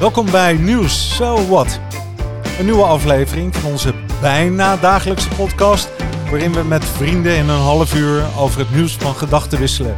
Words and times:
Welkom 0.00 0.30
bij 0.30 0.52
Nieuws 0.52 1.16
So 1.16 1.46
What. 1.46 1.80
Een 2.58 2.64
nieuwe 2.64 2.84
aflevering 2.84 3.56
van 3.56 3.70
onze 3.70 3.94
bijna 4.20 4.76
dagelijkse 4.76 5.28
podcast, 5.28 5.88
waarin 6.30 6.52
we 6.52 6.62
met 6.62 6.84
vrienden 6.84 7.36
in 7.36 7.48
een 7.48 7.60
half 7.60 7.94
uur 7.94 8.24
over 8.38 8.60
het 8.60 8.74
nieuws 8.74 8.96
van 8.96 9.14
gedachten 9.14 9.58
wisselen. 9.58 9.96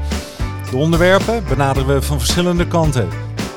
De 0.70 0.76
onderwerpen 0.76 1.44
benaderen 1.48 1.94
we 1.94 2.02
van 2.02 2.18
verschillende 2.18 2.66
kanten. 2.66 3.08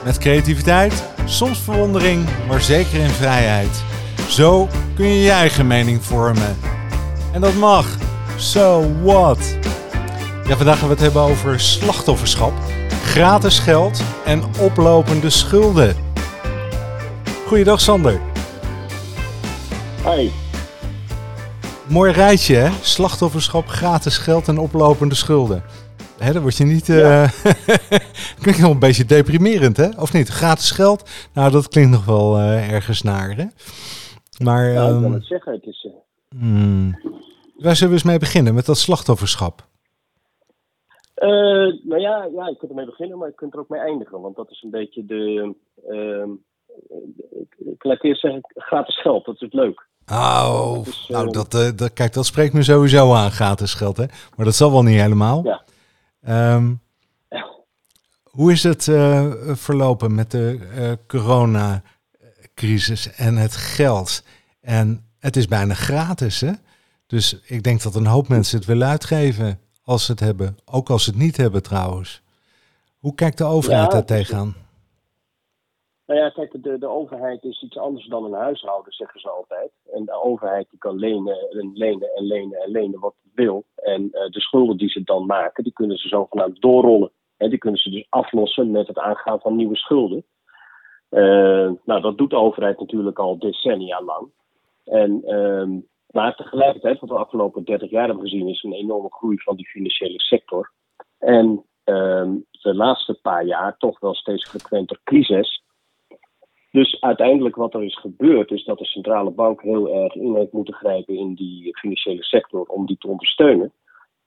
Met 0.04 0.18
creativiteit, 0.18 1.04
soms 1.26 1.60
verwondering, 1.60 2.26
maar 2.48 2.62
zeker 2.62 3.00
in 3.00 3.10
vrijheid. 3.10 3.84
Zo 4.30 4.68
kun 4.96 5.08
je 5.08 5.22
je 5.22 5.32
eigen 5.32 5.68
mening 5.68 6.04
vormen. 6.04 6.58
En 7.32 7.42
dat 7.42 7.54
mag. 7.54 7.88
So 8.38 8.92
what? 9.04 9.58
Ja, 10.48 10.56
vandaag 10.56 10.80
gaan 10.80 10.88
we 10.88 10.94
het 10.94 11.04
hebben 11.04 11.22
over 11.22 11.60
slachtofferschap, 11.60 12.54
gratis 13.04 13.60
geld 13.60 14.02
en 14.26 14.44
oplopende 14.60 15.30
schulden. 15.30 16.05
Goeiedag 17.46 17.80
Sander. 17.80 18.22
Hi. 20.06 20.30
Mooi 21.90 22.12
rijtje 22.12 22.56
hè? 22.56 22.70
Slachtofferschap, 22.82 23.66
gratis 23.68 24.18
geld 24.18 24.48
en 24.48 24.58
oplopende 24.58 25.16
schulden. 25.16 25.64
Hè, 26.18 26.34
dan 26.34 26.42
word 26.42 26.58
je 26.58 26.64
niet... 26.64 26.90
eh 26.90 27.30
klinkt 28.42 28.62
wel 28.62 28.72
een 28.72 28.80
beetje 28.80 29.06
deprimerend 29.06 29.78
hè? 29.78 29.90
Of 30.00 30.14
niet? 30.14 30.28
Gratis 30.28 30.72
geld? 30.72 31.10
Nou, 31.34 31.52
dat 31.52 31.68
klinkt 31.68 31.92
nog 31.92 32.06
wel 32.06 32.38
eh, 32.38 32.72
ergens 32.72 33.02
naar 33.02 33.36
hè? 33.36 33.46
Maar... 34.44 34.74
Nou, 34.74 34.88
ik 34.88 34.94
ehm, 34.94 35.02
kan 35.02 35.14
het 35.14 35.26
zeggen. 35.26 35.54
Het 35.54 35.66
is, 35.66 35.90
hmm. 36.30 37.00
Waar 37.56 37.76
zullen 37.76 37.94
we 37.94 38.00
eens 38.00 38.10
mee 38.10 38.20
beginnen? 38.20 38.54
Met 38.54 38.66
dat 38.66 38.78
slachtofferschap. 38.78 39.68
nou 41.84 42.00
ja, 42.00 42.30
ja, 42.36 42.48
je 42.48 42.56
kunt 42.58 42.72
ermee 42.72 42.86
beginnen, 42.86 43.18
maar 43.18 43.28
je 43.28 43.36
kunt 43.36 43.54
er 43.54 43.60
ook 43.60 43.70
mee 43.70 43.82
eindigen. 43.82 44.22
Want 44.22 44.36
dat 44.36 44.52
is 44.52 44.62
een 44.62 44.70
beetje 44.70 45.06
de. 45.06 45.56
ehm, 45.88 46.30
ik, 47.74 47.84
laat 47.84 48.04
eerst 48.04 48.22
zeggen, 48.22 48.42
gratis 48.56 49.02
geld, 49.02 49.26
dat 49.26 49.42
is 49.42 49.54
leuk. 49.54 49.88
Oh, 50.12 50.74
Dat 50.74 50.88
is, 50.88 51.06
eh, 51.08 51.16
nou, 51.16 51.32
dat, 51.32 51.54
eh, 51.54 51.70
dat, 51.76 51.94
kijk, 51.94 52.14
dat 52.14 52.26
spreekt 52.26 52.54
me 52.54 52.64
sowieso 52.64 53.14
aan, 53.14 53.32
gratis 53.32 53.74
geld, 53.74 53.98
hè? 53.98 54.06
Maar 54.36 54.46
dat 54.46 54.56
zal 54.56 54.72
wel 54.72 54.84
niet 54.84 55.00
helemaal. 55.00 55.44
Ja. 55.44 55.64
Ehm, 56.22 56.74
Ja. 57.30 57.46
hoe 58.24 58.52
is 58.52 58.64
het 58.64 58.88
eh, 58.88 59.32
verlopen 59.48 60.16
met 60.16 60.32
de 60.32 60.98
coronacrisis 61.08 63.12
en 63.16 63.36
het 63.38 63.56
geld? 63.56 64.24
En 64.62 65.06
het 65.20 65.36
is 65.36 65.48
bijna 65.48 65.74
gratis, 65.74 66.42
hè? 66.42 66.52
Dus 67.08 67.40
ik 67.46 67.64
denk 67.64 67.82
dat 67.82 67.96
een 67.96 68.06
hoop 68.06 68.28
mensen 68.28 68.58
het 68.58 68.68
willen 68.68 68.88
uitgeven 68.88 69.60
als 69.84 70.06
ze 70.06 70.12
het 70.12 70.20
hebben. 70.20 70.58
Ook 70.66 70.90
als 70.90 71.04
ze 71.04 71.10
het 71.10 71.20
niet 71.20 71.38
hebben, 71.38 71.64
trouwens. 71.64 72.22
Hoe 73.00 73.16
kijkt 73.16 73.38
de 73.38 73.44
overheid 73.44 73.84
Ja, 73.86 73.90
daar 73.90 74.06
tegenaan? 74.06 74.56
Nou 76.06 76.20
ja, 76.20 76.30
kijk, 76.30 76.64
de, 76.64 76.78
de 76.78 76.88
overheid 76.88 77.44
is 77.44 77.62
iets 77.62 77.78
anders 77.78 78.08
dan 78.08 78.24
een 78.24 78.34
huishouden, 78.34 78.94
zeggen 78.94 79.20
ze 79.20 79.30
altijd. 79.30 79.72
En 79.94 80.06
de 80.06 80.22
overheid 80.22 80.70
die 80.70 80.80
kan 80.80 80.96
lenen 80.96 81.50
en 81.50 81.72
lenen 81.74 82.16
en 82.16 82.24
lenen 82.24 82.60
en 82.60 82.72
lenen 82.72 83.00
wat 83.00 83.16
het 83.24 83.34
wil. 83.34 83.66
En 83.76 84.12
eh, 84.12 84.30
de 84.30 84.42
schulden 84.42 84.78
die 84.78 84.90
ze 84.90 85.04
dan 85.04 85.26
maken, 85.26 85.64
die 85.64 85.74
kunnen 85.74 85.98
ze 85.98 86.08
zogenaamd 86.08 86.62
doorrollen. 86.62 87.12
En 87.38 87.50
die 87.50 87.58
kunnen 87.58 87.80
ze 87.80 87.90
dus 87.90 88.08
aflossen 88.10 88.72
met 88.72 88.88
het 88.88 88.98
aangaan 88.98 89.40
van 89.40 89.56
nieuwe 89.56 89.76
schulden. 89.76 90.26
Eh, 91.10 91.72
nou, 91.86 92.02
dat 92.02 92.18
doet 92.18 92.30
de 92.30 92.38
overheid 92.38 92.80
natuurlijk 92.80 93.20
al 93.20 93.40
decennia 93.40 94.02
lang. 94.02 94.30
En, 94.86 95.24
ehm, 95.24 95.80
maar 96.10 96.36
tegelijkertijd, 96.36 97.00
wat 97.00 97.10
we 97.10 97.16
de 97.16 97.22
afgelopen 97.22 97.64
30 97.64 97.90
jaar 97.90 98.06
hebben 98.06 98.24
gezien, 98.24 98.48
is 98.48 98.64
een 98.64 98.74
enorme 98.74 99.12
groei 99.12 99.38
van 99.40 99.56
die 99.56 99.68
financiële 99.68 100.22
sector. 100.22 100.72
En 101.20 101.66
ehm, 101.84 102.36
de 102.52 102.76
laatste 102.76 103.20
paar 103.22 103.46
jaar 103.46 103.78
toch 103.78 104.00
wel 104.00 104.16
steeds 104.16 104.50
frequenter 104.50 105.00
crisis. 105.04 105.64
Dus 106.76 106.98
uiteindelijk 107.00 107.56
wat 107.56 107.74
er 107.74 107.84
is 107.84 108.00
gebeurd, 108.00 108.52
is 108.52 108.64
dat 108.64 108.78
de 108.78 108.86
centrale 108.86 109.32
bank 109.32 109.62
heel 109.62 109.90
erg 109.90 110.16
in 110.16 110.36
heeft 110.36 110.52
moeten 110.52 110.74
grijpen 110.74 111.16
in 111.16 111.34
die 111.34 111.78
financiële 111.78 112.24
sector 112.24 112.66
om 112.66 112.86
die 112.86 112.98
te 112.98 113.08
ondersteunen. 113.08 113.74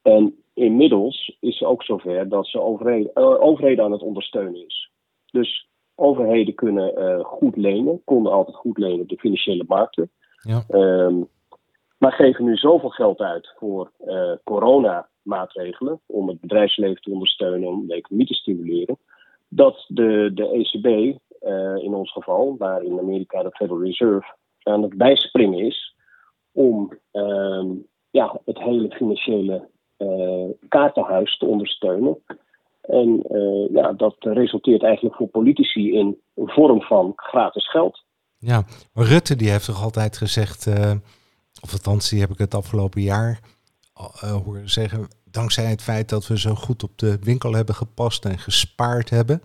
En 0.03 0.35
inmiddels 0.55 1.37
is 1.41 1.59
het 1.59 1.69
ook 1.69 1.83
zover 1.83 2.29
dat 2.29 2.47
ze 2.47 2.61
overheden, 2.61 3.13
eh, 3.15 3.43
overheden 3.43 3.85
aan 3.85 3.93
het 3.93 4.03
ondersteunen 4.03 4.67
is. 4.67 4.91
Dus 5.31 5.69
overheden 5.95 6.55
kunnen 6.55 6.97
eh, 6.97 7.25
goed 7.25 7.57
lenen, 7.57 8.01
konden 8.05 8.33
altijd 8.33 8.57
goed 8.57 8.79
lenen 8.79 9.01
op 9.01 9.09
de 9.09 9.19
financiële 9.19 9.65
markten. 9.67 10.11
Ja. 10.41 10.65
Ehm, 10.69 11.17
maar 11.99 12.13
geven 12.13 12.45
nu 12.45 12.57
zoveel 12.57 12.91
geld 12.91 13.21
uit 13.21 13.55
voor 13.57 13.91
eh 14.07 14.33
coronamaatregelen 14.45 16.01
om 16.07 16.29
het 16.29 16.41
bedrijfsleven 16.41 17.03
te 17.03 17.11
ondersteunen, 17.11 17.69
om 17.69 17.87
de 17.87 17.95
economie 17.95 18.27
te 18.27 18.35
stimuleren, 18.35 18.99
dat 19.49 19.85
de, 19.89 20.31
de 20.35 20.49
ECB 20.51 21.19
eh, 21.41 21.85
in 21.85 21.95
ons 21.95 22.13
geval, 22.13 22.57
waar 22.59 22.83
in 22.83 22.99
Amerika 22.99 23.43
de 23.43 23.51
Federal 23.51 23.83
Reserve 23.83 24.35
aan 24.63 24.83
het 24.83 24.97
bijspringen 24.97 25.59
is 25.59 25.97
om 26.53 26.99
ehm, 27.11 27.67
ja, 28.11 28.41
het 28.45 28.59
hele 28.59 28.91
financiële 28.91 29.69
eh, 29.97 30.49
kaartenhuis 30.69 31.39
te 31.39 31.47
ondersteunen. 31.47 32.19
En 32.81 33.23
eh, 33.23 33.75
ja, 33.75 33.93
dat 33.93 34.17
resulteert 34.19 34.83
eigenlijk 34.83 35.17
voor 35.17 35.29
politici 35.29 35.93
in 35.93 36.21
een 36.35 36.49
vorm 36.49 36.83
van 36.83 37.13
gratis 37.17 37.71
geld. 37.71 38.05
Ja, 38.39 38.65
maar 38.93 39.05
Rutte 39.05 39.37
die 39.37 39.51
heeft 39.51 39.65
toch 39.65 39.83
altijd 39.83 40.17
gezegd, 40.17 40.67
eh, 40.67 40.93
of 41.63 41.73
althans 41.73 42.09
die 42.09 42.21
heb 42.21 42.31
ik 42.31 42.39
het 42.39 42.55
afgelopen 42.55 43.03
jaar 43.03 43.41
horen 44.45 44.71
zeggen, 44.71 45.09
dankzij 45.25 45.65
het 45.65 45.83
feit 45.83 46.09
dat 46.09 46.27
we 46.27 46.39
zo 46.39 46.55
goed 46.55 46.83
op 46.83 46.99
de 46.99 47.19
winkel 47.21 47.53
hebben 47.53 47.75
gepast 47.75 48.25
en 48.25 48.39
gespaard 48.39 49.11
hebben, 49.11 49.43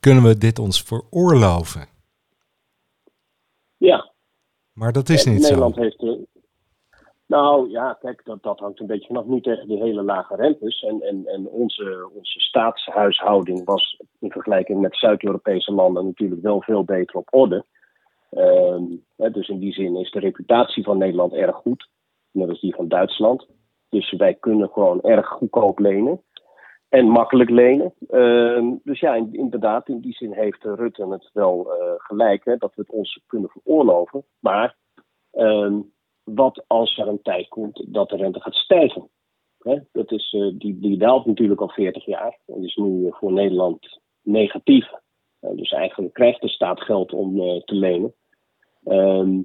kunnen 0.00 0.22
we 0.22 0.38
dit 0.38 0.58
ons 0.58 0.82
veroorloven. 0.82 1.86
Ja, 3.76 4.12
Maar 4.72 4.92
dat 4.92 5.08
is 5.08 5.24
En 5.24 5.32
niet 5.32 5.42
Nederland 5.42 5.74
zo. 5.74 5.80
heeft. 5.80 6.02
eh, 6.02 6.12
nou 7.26 7.70
ja, 7.70 7.92
kijk, 8.00 8.24
dat, 8.24 8.42
dat 8.42 8.58
hangt 8.58 8.80
een 8.80 8.86
beetje 8.86 9.06
vanaf 9.06 9.24
nu 9.24 9.40
tegen 9.40 9.68
die 9.68 9.82
hele 9.82 10.02
lage 10.02 10.36
rentes. 10.36 10.80
En, 10.82 11.00
en, 11.02 11.26
en 11.26 11.46
onze, 11.48 12.10
onze 12.14 12.40
staatshuishouding 12.40 13.64
was 13.64 14.00
in 14.18 14.30
vergelijking 14.30 14.80
met 14.80 14.96
Zuid-Europese 14.96 15.72
landen 15.72 16.04
natuurlijk 16.04 16.42
wel 16.42 16.62
veel 16.62 16.84
beter 16.84 17.16
op 17.16 17.28
orde. 17.34 17.64
Ehm, 18.30 18.82
hè, 19.16 19.30
dus 19.30 19.48
in 19.48 19.58
die 19.58 19.72
zin 19.72 19.96
is 19.96 20.10
de 20.10 20.20
reputatie 20.20 20.84
van 20.84 20.98
Nederland 20.98 21.32
erg 21.32 21.56
goed, 21.56 21.88
net 22.30 22.48
als 22.48 22.60
die 22.60 22.74
van 22.74 22.88
Duitsland. 22.88 23.46
Dus 23.88 24.12
wij 24.12 24.34
kunnen 24.34 24.68
gewoon 24.68 25.00
erg 25.00 25.26
goedkoop 25.28 25.78
lenen 25.78 26.22
en 26.88 27.06
makkelijk 27.08 27.50
lenen. 27.50 27.94
Ehm, 28.08 28.74
dus 28.82 29.00
ja, 29.00 29.14
in- 29.14 29.34
inderdaad, 29.34 29.88
in 29.88 30.00
die 30.00 30.12
zin 30.12 30.32
heeft 30.32 30.62
Rutte 30.64 31.06
het 31.08 31.30
wel 31.32 31.72
eh, 31.72 31.92
gelijk 31.96 32.44
hè, 32.44 32.56
dat 32.56 32.74
we 32.74 32.80
het 32.80 32.90
ons 32.90 33.20
kunnen 33.26 33.50
veroorloven. 33.50 34.24
Maar 34.38 34.76
ehm, 35.30 35.80
wat 36.24 36.64
als 36.66 36.98
er 36.98 37.08
een 37.08 37.22
tijd 37.22 37.48
komt 37.48 37.84
dat 37.86 38.08
de 38.08 38.16
rente 38.16 38.40
gaat 38.40 38.54
stijgen? 38.54 39.08
Hè? 39.58 39.78
Dat 39.92 40.12
is, 40.12 40.32
eh, 40.32 40.58
die, 40.58 40.78
die 40.78 40.98
daalt 40.98 41.26
natuurlijk 41.26 41.60
al 41.60 41.68
40 41.68 42.04
jaar 42.04 42.38
en 42.46 42.64
is 42.64 42.76
nu 42.76 43.06
voor 43.10 43.32
Nederland 43.32 44.00
negatief. 44.22 44.90
Eh, 45.40 45.50
dus 45.56 45.70
eigenlijk 45.70 46.14
krijgt 46.14 46.40
de 46.40 46.48
staat 46.48 46.80
geld 46.80 47.12
om 47.12 47.36
te 47.64 47.74
lenen. 47.74 48.14
Ehm, 48.84 49.40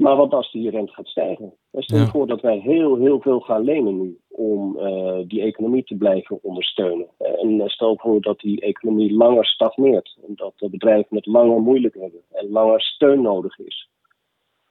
maar 0.00 0.16
wat 0.16 0.32
als 0.32 0.52
die 0.52 0.70
rente 0.70 0.92
gaat 0.92 1.06
stijgen? 1.06 1.52
En 1.70 1.82
Stel 1.82 1.98
je 1.98 2.04
Ja. 2.04 2.10
voor 2.10 2.26
dat 2.26 2.40
wij 2.40 2.58
heel, 2.58 2.96
heel 2.96 3.20
veel 3.20 3.40
gaan 3.40 3.64
lenen 3.64 4.00
nu 4.00 4.18
om 4.28 4.78
eh, 4.78 5.18
die 5.26 5.42
economie 5.42 5.84
te 5.84 5.94
blijven 5.94 6.38
ondersteunen. 6.42 7.06
En 7.18 7.60
eh, 7.60 7.68
stel 7.68 7.98
voor 7.98 8.20
dat 8.20 8.38
die 8.38 8.60
economie 8.60 9.12
langer 9.16 9.46
stagneert. 9.46 10.16
En 10.26 10.32
dat 10.36 10.52
de 10.56 10.70
bedrijven 10.70 11.16
het 11.16 11.26
langer 11.26 11.60
moeilijk 11.60 11.94
hebben 11.94 12.20
en 12.32 12.50
langer 12.50 12.80
steun 12.80 13.22
nodig 13.22 13.58
is. 13.58 13.88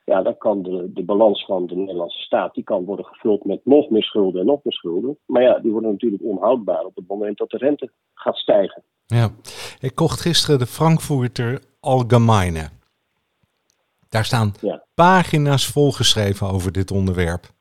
Ja, 0.05 0.21
dan 0.21 0.37
kan 0.37 0.61
de, 0.61 0.91
de 0.93 1.03
balans 1.03 1.45
van 1.45 1.67
de 1.67 1.75
Nederlandse 1.75 2.21
staat 2.21 2.53
die 2.53 2.63
kan 2.63 2.85
worden 2.85 3.05
gevuld 3.05 3.45
met 3.45 3.59
nog 3.63 3.89
meer 3.89 4.03
schulden 4.03 4.41
en 4.41 4.47
nog 4.47 4.59
meer 4.63 4.73
schulden. 4.73 5.17
Maar 5.25 5.41
ja, 5.41 5.59
die 5.59 5.71
worden 5.71 5.91
natuurlijk 5.91 6.23
onhoudbaar 6.23 6.85
op 6.85 6.95
het 6.95 7.07
moment 7.07 7.37
dat 7.37 7.49
de 7.49 7.57
rente 7.57 7.91
gaat 8.13 8.37
stijgen. 8.37 8.83
Ja. 9.05 9.29
Ik 9.79 9.95
kocht 9.95 10.21
gisteren 10.21 10.59
de 10.59 10.65
Frankfurter 10.65 11.61
Allgemeine. 11.79 12.69
Daar 14.09 14.25
staan 14.25 14.53
Ja. 14.61 14.83
pagina's 14.93 15.65
volgeschreven 15.67 16.47
over 16.49 16.71
dit 16.71 16.91
onderwerp. 16.91 17.51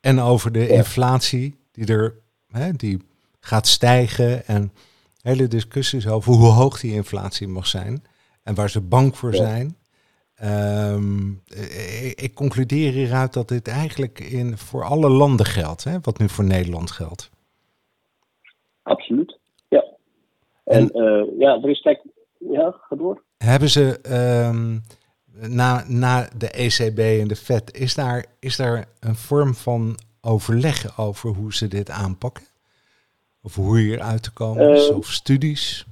En 0.00 0.20
over 0.20 0.52
de 0.52 0.58
Ja. 0.58 0.66
inflatie 0.74 1.56
die 1.72 1.86
er 1.86 2.14
hè, 2.48 2.72
die 2.72 3.02
gaat 3.40 3.66
stijgen. 3.66 4.46
En 4.46 4.72
hele 5.22 5.48
discussies 5.48 6.06
over 6.08 6.32
hoe 6.32 6.48
hoog 6.48 6.80
die 6.80 6.92
inflatie 6.94 7.48
mag 7.48 7.66
zijn. 7.66 8.04
En 8.42 8.54
waar 8.54 8.70
ze 8.70 8.80
bang 8.80 9.16
voor 9.16 9.34
Ja. 9.34 9.36
zijn. 9.36 9.76
Ehm, 10.34 11.30
ik, 11.30 12.20
ik 12.20 12.34
concludeer 12.34 12.92
hieruit 12.92 13.32
dat 13.32 13.48
dit 13.48 13.68
eigenlijk 13.68 14.20
in, 14.20 14.58
voor 14.58 14.84
alle 14.84 15.08
landen 15.08 15.46
geldt. 15.46 15.84
Hè, 15.84 15.96
wat 16.00 16.18
nu 16.18 16.28
voor 16.28 16.44
Nederland 16.44 16.90
geldt. 16.90 17.30
Absoluut. 18.82 19.38
Ja. 19.68 19.84
En 20.64 20.90
eh, 20.90 21.38
ja, 21.38 21.60
er 21.62 21.70
is 21.70 21.80
kijk. 21.80 22.02
Ja, 22.38 22.76
ga 22.80 22.96
door. 22.96 23.22
Hebben 23.36 23.70
ze 23.70 23.98
ehm, 24.02 24.78
na, 25.40 25.84
na 25.88 26.28
de 26.36 26.50
ECB 26.50 26.98
en 26.98 27.28
de 27.28 27.36
FED, 27.36 27.78
is 27.78 27.94
daar, 27.94 28.24
is 28.40 28.56
daar 28.56 28.88
een 29.00 29.14
vorm 29.14 29.54
van 29.54 29.96
overleg 30.20 30.98
over 30.98 31.30
hoe 31.30 31.54
ze 31.54 31.68
dit 31.68 31.90
aanpakken? 31.90 32.44
Of 33.42 33.54
hoe 33.54 33.78
hier 33.78 34.00
uit 34.00 34.22
te 34.22 34.32
komen 34.32 34.70
is? 34.70 34.88
Eh, 34.88 34.96
Of 34.96 35.06
studies? 35.06 35.86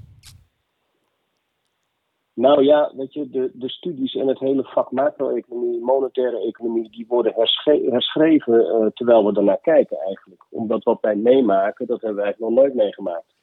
Nou 2.34 2.64
ja, 2.64 2.92
weet 2.96 3.12
je, 3.12 3.30
de, 3.30 3.50
de 3.54 3.68
studies 3.68 4.14
en 4.14 4.26
het 4.26 4.38
hele 4.38 4.62
vak 4.64 4.90
macro-economie, 4.90 5.80
monetaire 5.80 6.46
economie, 6.46 6.90
die 6.90 7.04
worden 7.08 7.34
herschreven 7.64 8.54
uh, 8.54 8.86
terwijl 8.94 9.24
we 9.24 9.36
ernaar 9.36 9.60
kijken 9.60 9.98
eigenlijk. 9.98 10.44
Omdat 10.50 10.84
wat 10.84 11.00
wij 11.00 11.16
meemaken, 11.16 11.86
dat 11.86 12.00
hebben 12.00 12.18
we 12.18 12.24
eigenlijk 12.24 12.54
nog 12.54 12.64
nooit 12.64 12.74
meegemaakt. 12.74 13.34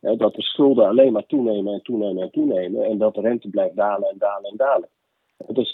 dat 0.00 0.34
de 0.34 0.42
schulden 0.42 0.86
alleen 0.86 1.12
maar 1.12 1.26
toenemen 1.26 1.72
en 1.72 1.82
toenemen 1.82 2.22
en 2.22 2.30
toenemen 2.30 2.84
en 2.84 2.98
dat 2.98 3.14
de 3.14 3.20
rente 3.20 3.48
blijft 3.48 3.76
dalen 3.76 4.08
en 4.08 4.18
dalen 4.18 4.50
en 4.50 4.56
dalen. 4.56 4.88
Dat, 5.36 5.72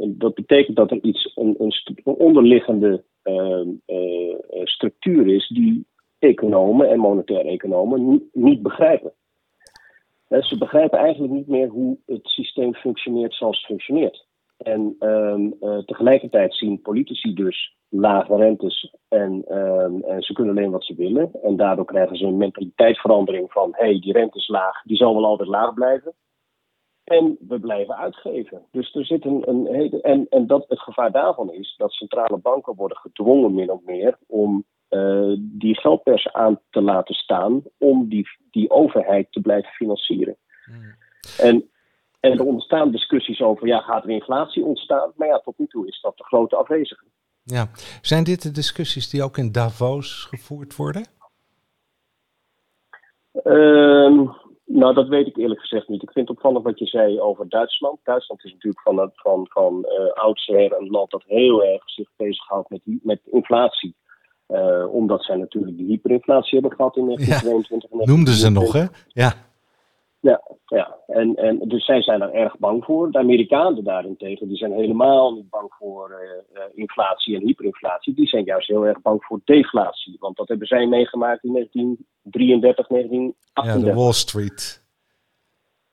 dat 0.00 0.34
betekent 0.34 0.76
dat 0.76 0.90
er 0.90 1.02
iets, 1.02 1.32
een, 1.34 1.54
een, 1.58 2.04
onderliggende 2.04 3.04
uh, 3.24 3.66
uh, 3.86 4.34
structuur 4.64 5.26
is 5.26 5.48
die 5.48 5.86
economen 6.18 6.88
en 6.88 6.98
monetaire 6.98 7.48
economen 7.48 8.28
niet 8.32 8.62
begrijpen. 8.62 9.12
Ze 10.28 10.58
begrijpen 10.58 10.98
eigenlijk 10.98 11.32
niet 11.32 11.46
meer 11.46 11.68
hoe 11.68 11.98
het 12.06 12.26
systeem 12.26 12.74
functioneert 12.74 13.34
zoals 13.34 13.56
het 13.56 13.66
functioneert. 13.66 14.28
En 14.56 14.96
um, 15.00 15.54
uh, 15.60 15.78
tegelijkertijd 15.78 16.54
zien 16.54 16.80
politici 16.80 17.34
dus 17.34 17.76
lage 17.88 18.36
rentes 18.36 18.94
en, 19.08 19.56
um, 19.56 20.02
en, 20.02 20.22
ze 20.22 20.32
kunnen 20.32 20.56
alleen 20.56 20.70
wat 20.70 20.84
ze 20.84 20.94
willen. 20.94 21.30
En 21.42 21.56
daardoor 21.56 21.84
krijgen 21.84 22.16
ze 22.16 22.24
een 22.24 22.36
mentaliteitsverandering 22.36 23.52
van 23.52 23.68
hé, 23.72 23.84
hey, 23.84 24.00
die 24.00 24.12
rente 24.12 24.38
is 24.38 24.48
laag, 24.48 24.82
die 24.82 24.96
zal 24.96 25.14
wel 25.14 25.24
altijd 25.24 25.48
laag 25.48 25.74
blijven. 25.74 26.14
En 27.10 27.36
we 27.48 27.60
blijven 27.60 27.96
uitgeven. 27.96 28.62
Dus 28.70 28.94
er 28.94 29.04
zit 29.04 29.24
een, 29.24 29.48
een 29.48 29.66
hele. 29.66 30.00
En, 30.00 30.26
en 30.28 30.46
dat, 30.46 30.64
het 30.68 30.80
gevaar 30.80 31.12
daarvan 31.12 31.52
is 31.52 31.74
dat 31.76 31.92
centrale 31.92 32.38
banken 32.38 32.74
worden 32.74 32.96
gedwongen 32.96 33.54
min 33.54 33.70
of 33.70 33.80
meer 33.84 34.18
om 34.26 34.64
uh, 34.90 35.36
die 35.38 35.80
geldpers 35.80 36.32
aan 36.32 36.60
te 36.70 36.82
laten 36.82 37.14
staan 37.14 37.62
om 37.78 38.08
die, 38.08 38.28
die 38.50 38.70
overheid 38.70 39.32
te 39.32 39.40
blijven 39.40 39.70
financieren. 39.70 40.36
Hmm. 40.64 40.94
En, 41.38 41.70
en 42.20 42.32
er 42.32 42.44
ontstaan 42.44 42.90
discussies 42.90 43.40
over, 43.40 43.66
ja, 43.66 43.80
gaat 43.80 44.04
er 44.04 44.10
inflatie 44.10 44.64
ontstaan? 44.64 45.12
Maar 45.16 45.28
ja, 45.28 45.38
tot 45.38 45.58
nu 45.58 45.66
toe 45.66 45.86
is 45.86 46.00
dat 46.00 46.16
de 46.16 46.24
grote 46.24 46.56
afwezige. 46.56 47.04
Ja, 47.42 47.68
zijn 48.02 48.24
dit 48.24 48.42
de 48.42 48.50
discussies 48.50 49.10
die 49.10 49.22
ook 49.22 49.38
in 49.38 49.52
Davos 49.52 50.26
gevoerd 50.30 50.76
worden? 50.76 51.06
Uh, 53.44 54.34
nou, 54.72 54.94
dat 54.94 55.08
weet 55.08 55.26
ik 55.26 55.36
eerlijk 55.36 55.60
gezegd 55.60 55.88
niet. 55.88 56.02
Ik 56.02 56.12
vind 56.12 56.28
het 56.28 56.36
opvallend 56.36 56.64
wat 56.64 56.78
je 56.78 56.86
zei 56.86 57.20
over 57.20 57.48
Duitsland. 57.48 57.98
Duitsland 58.04 58.44
is 58.44 58.52
natuurlijk 58.52 58.82
van, 58.82 59.10
van, 59.14 59.46
van 59.48 59.86
uh, 59.88 60.12
oudsher 60.12 60.72
een 60.72 60.90
land 60.90 61.10
dat 61.10 61.22
heel 61.26 61.64
erg 61.64 61.90
zich 61.90 62.08
bezighoudt 62.16 62.70
met, 62.70 62.80
met 62.84 63.20
inflatie. 63.24 63.94
Uh, 64.48 64.94
omdat 64.94 65.24
zij 65.24 65.36
natuurlijk 65.36 65.76
die 65.76 65.86
hyperinflatie 65.86 66.58
hebben 66.58 66.76
gehad 66.76 66.96
in 66.96 67.04
1922. 67.04 67.90
Ja, 67.90 68.12
noemden 68.12 68.34
ze 68.34 68.50
nog, 68.50 68.72
hè? 68.72 68.84
Ja. 69.08 69.32
Ja, 70.20 70.42
ja. 70.66 70.96
En, 71.06 71.34
en 71.34 71.58
dus 71.58 71.84
zij 71.84 72.02
zijn 72.02 72.22
er 72.22 72.32
erg 72.32 72.58
bang 72.58 72.84
voor. 72.84 73.10
De 73.10 73.18
Amerikanen 73.18 73.84
daarentegen, 73.84 74.48
die 74.48 74.56
zijn 74.56 74.72
helemaal 74.72 75.34
niet 75.34 75.50
bang 75.50 75.72
voor 75.78 76.20
uh, 76.54 76.62
inflatie 76.74 77.36
en 77.36 77.46
hyperinflatie. 77.46 78.14
Die 78.14 78.26
zijn 78.26 78.44
juist 78.44 78.68
heel 78.68 78.86
erg 78.86 79.00
bang 79.00 79.24
voor 79.24 79.40
deflatie. 79.44 80.16
Want 80.18 80.36
dat 80.36 80.48
hebben 80.48 80.66
zij 80.66 80.86
meegemaakt 80.86 81.44
in 81.44 81.52
1933, 81.52 82.86
1938. 82.86 83.88
Ja, 83.88 83.92
de 83.92 84.00
Wall 84.00 84.12
Street. 84.12 84.88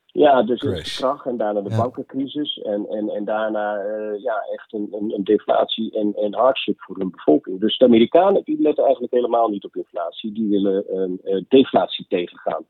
Ja, 0.05 0.43
dus 0.43 0.59
de 0.59 0.81
kracht 0.97 1.25
en 1.25 1.37
daarna 1.37 1.61
de 1.61 1.75
bankencrisis 1.75 2.57
en, 2.57 2.87
en, 2.89 3.09
en 3.09 3.25
daarna 3.25 3.83
uh, 3.83 4.23
ja, 4.23 4.45
echt 4.53 4.73
een, 4.73 4.87
een, 4.91 5.13
een, 5.13 5.23
deflatie 5.23 5.91
en, 5.91 6.13
en 6.15 6.33
hardship 6.33 6.81
voor 6.81 6.97
hun 6.97 7.11
bevolking. 7.11 7.59
Dus 7.59 7.77
de 7.77 7.85
Amerikanen 7.85 8.43
die 8.43 8.61
letten 8.61 8.83
eigenlijk 8.83 9.13
helemaal 9.13 9.49
niet 9.49 9.65
op 9.65 9.75
inflatie, 9.75 10.31
die 10.31 10.49
willen 10.49 10.85
uh, 11.23 11.43
deflatie 11.47 12.05
tegengaan. 12.07 12.65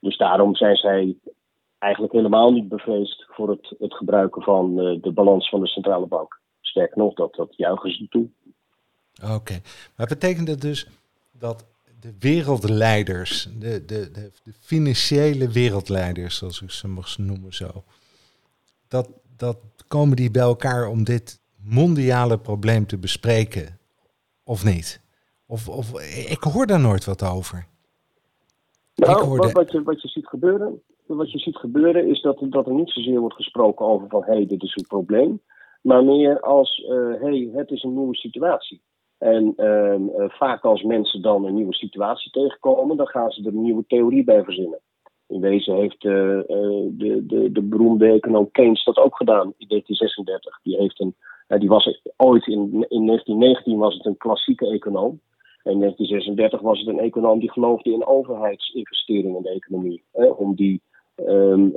Dus 0.00 0.16
daarom 0.16 0.56
zijn 0.56 0.76
zij 0.76 1.16
eigenlijk 1.78 2.12
helemaal 2.12 2.52
niet 2.52 2.68
bevreesd 2.68 3.26
voor 3.28 3.50
het, 3.50 3.74
het 3.78 3.94
gebruiken 3.94 4.42
van 4.42 4.74
de 5.00 5.12
balans 5.14 5.48
van 5.48 5.60
de 5.60 5.66
centrale 5.66 6.06
bank. 6.06 6.40
Sterker 6.60 6.98
nog, 6.98 7.14
dat, 7.14 7.34
dat 7.34 7.56
juichen 7.56 7.92
ze 7.92 8.08
toe. 8.08 8.28
Oké, 9.34 9.60
maar 9.96 10.06
betekent 10.06 10.46
dat 10.46 10.60
dus 10.60 10.86
dat 11.32 11.66
de 12.00 12.14
wereldleiders, 12.18 13.48
de, 13.58 13.84
de, 13.84 14.10
de, 14.10 14.30
de, 14.44 14.52
financiële 14.60 15.48
wereldleiders, 15.48 16.36
zoals 16.36 16.62
ik 16.62 16.70
ze 16.70 16.88
mag 16.88 17.18
noemen 17.18 17.54
zo, 17.54 17.84
dat, 18.88 19.08
dat 19.36 19.58
komen 19.88 20.16
die 20.16 20.30
bij 20.30 20.42
elkaar 20.42 20.88
om 20.88 21.04
dit 21.04 21.40
mondiale 21.56 22.38
probleem 22.38 22.86
te 22.86 22.98
bespreken, 22.98 23.78
of 24.44 24.64
niet? 24.64 25.00
Of, 25.46 25.68
of 25.68 26.00
ik 26.28 26.42
hoor 26.42 26.66
daar 26.66 26.80
nooit 26.80 27.04
wat 27.04 27.22
over. 27.22 27.66
Nou, 29.06 29.24
hoorde... 29.24 29.52
wat, 29.52 29.72
je, 29.72 29.82
wat 29.82 30.02
je 30.02 30.08
ziet 30.08 30.26
gebeuren, 30.26 30.82
wat 31.06 31.32
je 31.32 31.38
ziet 31.38 31.56
gebeuren 31.56 32.08
is 32.08 32.20
dat, 32.20 32.36
dat 32.40 32.66
er 32.66 32.72
niet 32.72 32.90
zozeer 32.90 33.20
wordt 33.20 33.34
gesproken 33.34 33.86
over 33.86 34.08
van 34.08 34.24
hé, 34.24 34.32
hey, 34.32 34.46
dit 34.46 34.62
is 34.62 34.76
een 34.76 34.86
probleem, 34.86 35.40
maar 35.82 36.04
meer 36.04 36.40
als 36.40 36.84
hé, 36.88 37.12
uh, 37.12 37.20
hey, 37.20 37.50
het 37.52 37.70
is 37.70 37.82
een 37.82 37.94
nieuwe 37.94 38.16
situatie. 38.16 38.82
En 39.18 39.52
uh, 39.56 39.94
vaak 40.28 40.64
als 40.64 40.82
mensen 40.82 41.22
dan 41.22 41.44
een 41.44 41.54
nieuwe 41.54 41.74
situatie 41.74 42.30
tegenkomen, 42.30 42.96
dan 42.96 43.06
gaan 43.06 43.30
ze 43.30 43.40
er 43.42 43.46
een 43.46 43.62
nieuwe 43.62 43.84
theorie 43.86 44.24
bij 44.24 44.44
verzinnen. 44.44 44.80
In 45.26 45.40
wezen 45.40 45.74
heeft 45.74 46.04
uh, 46.04 46.12
de, 46.12 47.24
de, 47.26 47.52
de 47.52 47.62
beroemde 47.62 48.06
econoom 48.06 48.50
Keynes 48.50 48.84
dat 48.84 48.96
ook 48.96 49.16
gedaan 49.16 49.52
in 49.56 49.68
1936. 49.68 50.60
Die, 50.62 50.76
heeft 50.76 51.00
een, 51.00 51.16
die 51.58 51.68
was 51.68 52.00
ooit 52.16 52.46
in, 52.46 52.86
in 52.88 53.06
1919 53.06 53.78
was 53.78 53.94
het 53.94 54.06
een 54.06 54.16
klassieke 54.16 54.70
econoom. 54.70 55.20
In 55.62 55.78
1936 55.78 56.60
was 56.60 56.78
het 56.78 56.88
een 56.88 56.98
econoom 56.98 57.38
die 57.38 57.50
geloofde 57.50 57.92
in 57.92 58.06
overheidsinvesteringen 58.06 59.36
in 59.36 59.42
de 59.42 59.50
economie. 59.50 60.02
Hè, 60.12 60.26
om 60.26 60.54
die 60.54 60.82
um, 61.16 61.72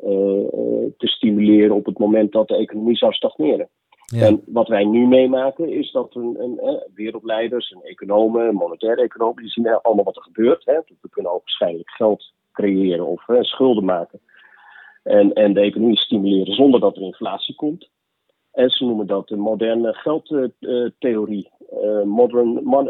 te 0.98 1.08
stimuleren 1.08 1.76
op 1.76 1.86
het 1.86 1.98
moment 1.98 2.32
dat 2.32 2.48
de 2.48 2.56
economie 2.56 2.98
zou 2.98 3.14
stagneren. 3.14 3.70
En 4.16 4.44
wat 4.46 4.68
wij 4.68 4.84
nu 4.84 5.08
meemaken 5.08 5.70
is 5.70 5.92
dat 5.92 6.16
een, 6.16 6.36
een, 6.40 6.68
een 6.68 6.84
wereldleiders, 6.94 7.72
een 7.72 7.82
economen, 7.82 8.56
monetaire 8.56 9.02
economen, 9.02 9.42
die 9.42 9.52
zien 9.52 9.68
allemaal 9.68 10.04
wat 10.04 10.16
er 10.16 10.22
gebeurt. 10.22 10.66
Hè. 10.66 10.80
We 11.02 11.10
kunnen 11.10 11.32
ook 11.32 11.40
waarschijnlijk 11.40 11.90
geld 11.90 12.34
creëren 12.52 13.06
of 13.06 13.26
hè, 13.26 13.44
schulden 13.44 13.86
maken. 13.86 14.20
En, 15.04 15.34
en 15.34 15.54
de 15.54 15.60
economie 15.60 15.98
stimuleren 15.98 16.54
zonder 16.54 16.80
dat 16.80 16.96
er 16.96 17.02
inflatie 17.02 17.56
komt. 17.56 17.90
En 18.52 18.70
ze 18.70 18.86
noemen 18.86 19.08
dat 19.08 19.28
de 19.28 19.36
moderne 19.36 19.94
geldtheorie, 19.94 21.50
modern 22.06 22.64
mon, 22.64 22.90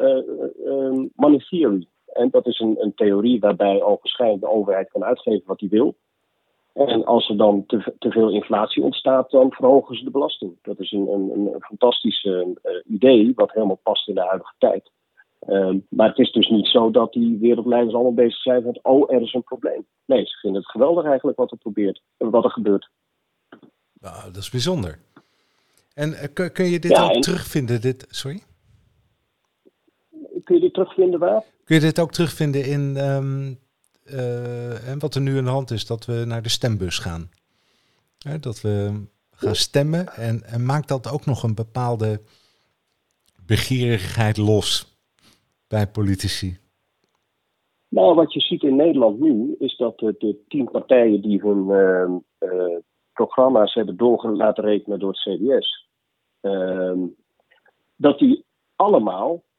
money 1.16 1.40
theory. 1.50 1.88
En 2.14 2.30
dat 2.30 2.48
is 2.48 2.60
een, 2.60 2.76
een 2.80 2.94
theorie 2.94 3.40
waarbij 3.40 3.82
al 3.82 4.00
waarschijnlijk 4.02 4.42
de 4.42 4.50
overheid 4.50 4.90
kan 4.90 5.04
uitgeven 5.04 5.48
wat 5.48 5.60
hij 5.60 5.70
wil. 5.70 5.96
En 6.74 7.06
als 7.06 7.30
er 7.30 7.38
dan 7.38 7.66
te, 7.66 7.94
te, 8.00 8.12
veel 8.12 8.30
inflatie 8.30 8.84
ontstaat, 8.84 9.32
dan 9.32 9.52
verhogen 9.52 9.96
ze 9.96 10.04
de 10.04 10.12
belasting. 10.12 10.58
Dat 10.62 10.80
is 10.80 10.92
een, 10.92 11.08
een, 11.08 11.30
een 11.30 11.62
fantastisch 11.62 12.24
uh, 12.24 12.48
idee, 12.86 13.32
wat 13.36 13.52
helemaal 13.52 13.80
past 13.84 14.08
in 14.08 14.16
de 14.16 14.22
huidige 14.22 14.54
tijd. 14.58 14.92
Uh, 15.48 15.76
maar 15.90 16.08
het 16.08 16.18
is 16.18 16.32
dus 16.32 16.50
niet 16.50 16.68
zo 16.68 16.92
dat 16.92 17.14
die 17.14 17.38
wereldleiders 17.38 17.94
allemaal 17.94 18.14
bezig 18.14 18.42
zijn 18.42 18.64
met, 18.64 18.80
oh, 18.84 19.14
er 19.14 19.22
is 19.22 19.34
een 19.34 19.44
probleem. 19.44 19.86
Nee, 20.06 20.26
ze 20.26 20.38
vinden 20.38 20.62
het 20.62 20.72
geweldig 20.72 21.06
eigenlijk 21.06 21.38
wat 21.38 21.52
er, 21.52 21.58
probeert, 21.58 22.02
wat 22.18 22.44
er 22.44 22.52
gebeurt. 22.52 22.90
Nou, 24.00 24.24
dat 24.24 24.36
is 24.36 24.50
bijzonder. 24.50 25.00
En 25.94 26.10
uh, 26.10 26.50
kun, 26.54 26.66
je 26.66 26.80
dit 26.80 27.00
ook 27.00 27.22
terugvinden? 27.22 27.82
Dit, 27.82 28.06
sorry? 28.10 28.42
Kun 30.44 30.56
je 30.56 30.62
dit 30.62 30.74
terugvinden 30.74 31.20
waar? 31.20 31.44
Kun 31.64 31.76
je 31.76 31.82
dit 31.82 32.00
ook 32.00 32.12
terugvinden 32.12 32.66
in 32.66 32.98
um, 32.98 33.60
uh, 34.06 34.90
en 34.90 35.00
wat 35.00 35.16
er 35.16 35.22
nu 35.22 35.38
aan 35.38 35.44
de 35.44 35.50
hand 35.50 35.72
is, 35.72 35.86
dat 35.86 36.06
we 36.06 36.24
naar 36.26 36.42
de 36.42 36.50
stembus 36.50 37.00
gaan. 37.00 37.30
dat 38.40 38.62
we 38.62 39.04
gaan 39.32 39.56
stemmen 39.56 40.08
en, 40.08 40.44
en 40.44 40.66
maakt 40.66 40.88
dat 40.88 41.12
ook 41.12 41.26
nog 41.26 41.44
een 41.44 41.56
bepaalde 41.56 42.22
begeerigheid 43.46 44.38
los 44.38 44.98
bij 45.68 45.88
politici? 45.88 46.58
Nou, 47.88 48.16
wat 48.16 48.34
je 48.34 48.40
ziet 48.40 48.64
in 48.64 48.76
Nederland 48.76 49.20
nu, 49.20 49.56
is 49.60 49.78
dat 49.78 50.00
de 50.00 50.44
tien 50.48 50.72
partijen 50.72 51.22
die 51.22 51.40
hun 51.42 51.68
uh, 52.40 52.78
programma's 53.14 53.74
hebben 53.74 53.98
door 53.98 54.28
laten 54.28 54.64
rekenen 54.64 55.00
door 55.00 55.10
het 55.10 55.20
CDS, 55.20 55.88
uh, 56.42 56.94
dat 57.96 58.20
die 58.20 58.46
allemaal 58.76 59.32
ehm, 59.32 59.53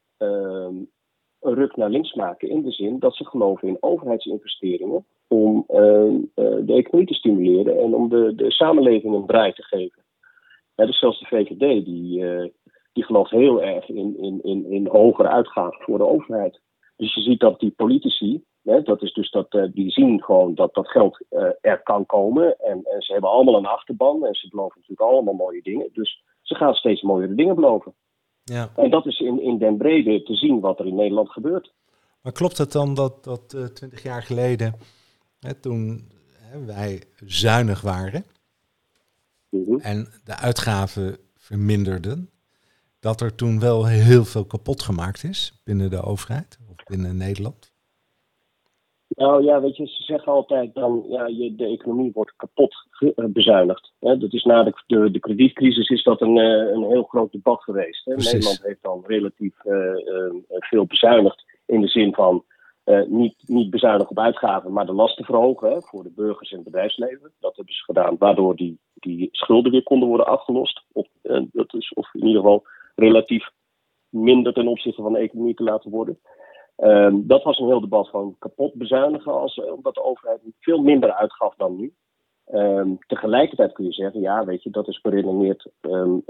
een 1.45 1.55
ruk 1.55 1.77
naar 1.77 1.91
links 1.91 2.15
maken. 2.15 2.49
In 2.49 2.63
de 2.63 2.71
zin 2.71 2.99
dat 2.99 3.17
ze 3.17 3.25
geloven 3.25 3.69
in 3.69 3.77
overheidsinvesteringen 3.81 5.07
om 5.29 5.65
uh, 5.69 5.79
uh, 5.79 6.23
de 6.35 6.73
economie 6.75 7.07
te 7.07 7.15
stimuleren 7.15 7.79
en 7.79 7.95
om 7.95 8.09
de, 8.09 8.35
de 8.35 8.51
samenleving 8.51 9.15
een 9.15 9.27
draai 9.27 9.53
te 9.53 9.63
geven. 9.63 10.03
Ja, 10.75 10.87
dus 10.87 10.99
zelfs 10.99 11.21
de 11.21 11.27
VVD 11.27 11.85
die, 11.85 12.21
uh, 12.21 12.49
die 12.93 13.05
gelooft 13.05 13.31
heel 13.31 13.63
erg 13.63 13.89
in, 13.89 14.19
in, 14.19 14.41
in, 14.43 14.71
in 14.71 14.87
hogere 14.87 15.29
uitgaven 15.29 15.83
voor 15.83 15.99
de 15.99 16.07
overheid. 16.07 16.61
Dus 16.97 17.15
je 17.15 17.21
ziet 17.21 17.41
dat 17.41 17.61
die 17.61 17.71
politici, 17.77 18.45
hè, 18.63 18.83
dat 18.83 19.03
is 19.03 19.13
dus 19.13 19.31
dat, 19.31 19.51
die 19.73 19.91
zien 19.91 20.23
gewoon 20.23 20.55
dat 20.55 20.75
dat 20.75 20.89
geld 20.89 21.25
er 21.61 21.83
kan 21.83 22.07
komen. 22.07 22.59
En, 22.59 22.83
en 22.85 23.03
ze 23.03 23.13
hebben 23.13 23.31
allemaal 23.31 23.57
een 23.57 23.67
achterban 23.67 24.27
en 24.27 24.35
ze 24.35 24.49
beloven 24.49 24.81
natuurlijk 24.81 25.11
allemaal 25.11 25.35
mooie 25.35 25.63
dingen. 25.63 25.89
Dus 25.93 26.23
ze 26.43 26.55
gaan 26.55 26.75
steeds 26.75 27.03
mooiere 27.03 27.35
dingen 27.35 27.55
beloven. 27.55 27.95
Ja. 28.45 28.71
En 28.77 28.91
dat 28.91 29.07
is 29.07 29.21
in, 29.21 29.43
in 29.43 29.59
den 29.59 29.77
brede 29.77 30.23
te 30.23 30.35
zien 30.35 30.61
wat 30.61 30.79
er 30.79 30.87
in 30.87 30.95
Nederland 30.95 31.31
gebeurt. 31.31 31.73
Maar 32.23 32.33
klopt 32.33 32.59
het 32.59 32.73
dan 32.73 32.95
dat 32.95 33.25
dat 33.25 33.49
twintig 33.75 34.03
jaar 34.03 34.23
geleden, 34.23 34.75
hè, 35.41 35.55
toen 35.55 36.11
hè, 36.33 36.65
wij 36.65 37.03
zuinig 37.25 37.81
waren, 37.81 38.25
mhm. 39.51 39.77
en 39.79 40.09
de 40.25 40.37
uitgaven 40.37 41.19
verminderden, 41.37 42.31
dat 43.01 43.21
er 43.21 43.35
toen 43.35 43.61
wel 43.61 43.87
heel 43.87 44.25
veel 44.25 44.45
kapot 44.45 44.83
gemaakt 44.83 45.25
is 45.25 45.61
binnen 45.65 45.91
de 45.91 46.03
overheid 46.03 46.59
of 46.71 46.85
binnen 46.85 47.17
Nederland? 47.17 47.74
Nou 49.17 49.45
ja, 49.45 49.61
weet 49.61 49.77
je, 49.77 49.87
ze 49.87 50.03
zeggen 50.03 50.33
altijd 50.33 50.75
dan, 50.75 51.05
ja, 51.09 51.27
je, 51.27 51.55
de 51.55 51.67
economie 51.67 52.11
wordt 52.13 52.37
kapot 52.37 52.75
eh, 52.99 53.25
bezuinigd. 53.25 53.93
Hè? 54.01 54.19
Dat 54.19 54.33
is 54.33 54.45
na 54.45 54.63
de, 54.63 54.73
de, 54.87 55.11
de, 55.11 55.19
kredietcrisis 55.19 55.89
is 55.89 56.03
dat 56.03 56.21
een, 56.21 56.39
eh, 56.39 56.73
een 56.73 56.85
heel 56.85 57.03
groot 57.03 57.33
debat 57.33 57.63
geweest. 57.63 58.05
Hè? 58.05 58.15
Nederland 58.15 58.63
heeft 58.63 58.83
dan 58.83 59.05
relatief 59.07 59.65
uh, 59.65 59.75
veel 60.49 60.87
bezuinigd 60.87 61.45
in 61.67 61.81
de 61.81 61.89
zin 61.89 62.15
van 62.15 62.45
niet, 63.07 63.35
niet 63.47 63.71
bezuinigen 63.71 64.11
op 64.11 64.19
uitgaven, 64.19 64.73
maar 64.73 64.87
de 64.87 64.93
lasten 64.93 65.25
verhogen 65.25 65.71
hè, 65.71 65.81
voor 65.81 66.03
de 66.03 66.13
burgers 66.15 66.51
en 66.51 66.57
het 66.57 66.65
bedrijfsleven. 66.65 67.33
Dat 67.41 67.57
hebben 67.57 67.75
ze 67.75 67.85
gedaan, 67.85 68.17
waardoor 68.19 68.57
die, 68.57 68.79
die 68.95 69.29
schulden 69.33 69.73
weer 69.73 69.83
konden 69.83 70.09
worden 70.09 70.27
afgelost. 70.27 70.85
Of, 70.93 71.07
dat 71.53 71.75
is, 71.75 71.93
of 71.93 72.15
in 72.15 72.27
ieder 72.27 72.43
geval 72.43 72.67
relatief 72.95 73.51
minder 74.09 74.53
ten 74.53 74.69
opzichte 74.69 75.03
van 75.03 75.13
de 75.13 75.19
economie 75.19 75.55
te 75.55 75.63
laten 75.63 75.91
worden. 75.91 76.19
Ehm, 76.77 77.27
dat 77.27 77.43
was 77.43 77.59
een 77.59 77.67
heel 77.67 77.81
debat 77.81 78.11
van 78.11 78.37
kapot 78.39 78.75
bezuinigen, 78.75 79.33
als, 79.33 79.59
eh, 79.59 79.73
omdat 79.73 79.95
de 79.95 80.03
overheid 80.03 80.41
veel 80.61 80.83
minder 80.83 81.13
uitgaf 81.13 81.55
dan 81.55 81.77
nu. 81.77 81.95
Ehm, 82.45 82.95
tegelijkertijd 83.07 83.73
kun 83.73 83.85
je 83.85 83.93
zeggen, 83.93 84.21
ja, 84.21 84.45
weet 84.45 84.63
je, 84.63 84.71
dat 84.71 84.89
is 84.89 85.01
beredeneerd 85.01 85.71
um, 85.81 86.23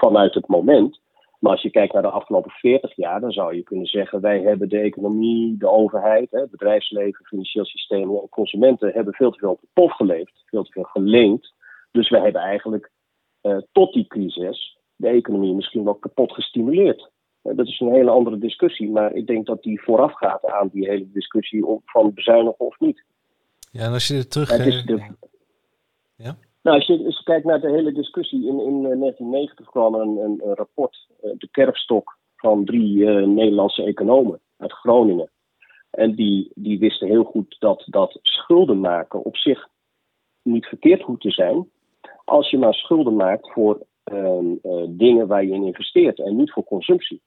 vanuit 0.00 0.34
het 0.34 0.46
moment. 0.46 1.00
Maar 1.42 1.52
als 1.52 1.62
je 1.62 1.70
kijkt 1.70 1.92
naar 1.92 2.02
de 2.02 2.10
afgelopen 2.10 2.50
40 2.50 2.96
jaar, 2.96 3.20
dan 3.20 3.32
zou 3.32 3.54
je 3.54 3.62
kunnen 3.62 3.86
zeggen: 3.86 4.20
wij 4.20 4.40
hebben 4.40 4.68
de 4.68 4.78
economie, 4.78 5.56
de 5.58 5.68
overheid, 5.68 6.30
het 6.30 6.50
bedrijfsleven, 6.50 7.24
financieel 7.24 7.64
systeem 7.64 8.10
en 8.10 8.28
consumenten 8.28 8.92
hebben 8.92 9.14
veel 9.14 9.30
te 9.30 9.38
veel 9.38 9.50
op 9.50 9.60
de 9.60 9.68
pof 9.72 9.92
geleefd, 9.92 10.42
veel 10.46 10.62
te 10.62 10.72
veel 10.72 10.82
geleend. 10.82 11.54
Dus 11.90 12.10
wij 12.10 12.20
hebben 12.20 12.40
eigenlijk 12.40 12.90
uh, 13.42 13.58
tot 13.72 13.92
die 13.92 14.06
crisis 14.06 14.78
de 14.96 15.08
economie 15.08 15.54
misschien 15.54 15.84
wel 15.84 15.94
kapot 15.94 16.32
gestimuleerd. 16.32 17.10
Eh, 17.42 17.56
dat 17.56 17.66
is 17.66 17.80
een 17.80 17.92
hele 17.92 18.10
andere 18.10 18.38
discussie, 18.38 18.90
maar 18.90 19.12
ik 19.12 19.26
denk 19.26 19.46
dat 19.46 19.62
die 19.62 19.82
voorafgaat 19.82 20.44
aan 20.44 20.68
die 20.72 20.88
hele 20.88 21.10
discussie 21.12 21.64
van 21.84 22.14
bezuinigen 22.14 22.66
of 22.66 22.80
niet. 22.80 23.04
Ja, 23.70 23.84
en 23.84 23.92
als 23.92 24.06
je 24.06 24.26
terug... 24.26 24.50
ja? 26.16 26.36
Nou, 26.62 26.76
als 26.76 26.86
je, 26.86 27.04
als 27.04 27.18
je 27.18 27.24
kijkt 27.24 27.44
naar 27.44 27.60
de 27.60 27.70
hele 27.70 27.92
discussie, 27.92 28.46
in, 28.46 28.60
in 28.60 28.82
1990 28.82 29.66
eh, 29.66 29.72
kwam 29.72 29.94
een, 29.94 30.16
een, 30.16 30.40
een 30.44 30.54
rapport, 30.54 31.06
eh, 31.22 31.30
de 31.38 31.48
kerfstok 31.50 32.18
van 32.36 32.64
drie 32.64 33.06
Nederlandse 33.06 33.82
economen 33.82 34.40
uit 34.56 34.72
Groningen. 34.72 35.30
En 35.90 36.14
die, 36.14 36.50
die 36.54 36.78
wisten 36.78 37.08
heel 37.08 37.24
goed 37.24 37.56
dat, 37.58 37.84
dat 37.86 38.18
schulden 38.22 38.80
maken 38.80 39.24
op 39.24 39.36
zich 39.36 39.68
niet 40.42 40.66
verkeerd 40.66 41.02
hoeft 41.02 41.20
te 41.20 41.30
zijn. 41.30 41.70
Als 42.24 42.50
je 42.50 42.58
maar 42.58 42.74
schulden 42.74 43.16
maakt 43.16 43.52
voor 43.52 43.86
ehm, 44.04 44.54
dingen 44.88 45.26
waar 45.26 45.44
je 45.44 45.52
in 45.52 45.64
investeert 45.64 46.18
en 46.18 46.36
niet 46.36 46.52
voor 46.52 46.64
consumptie. 46.64 47.22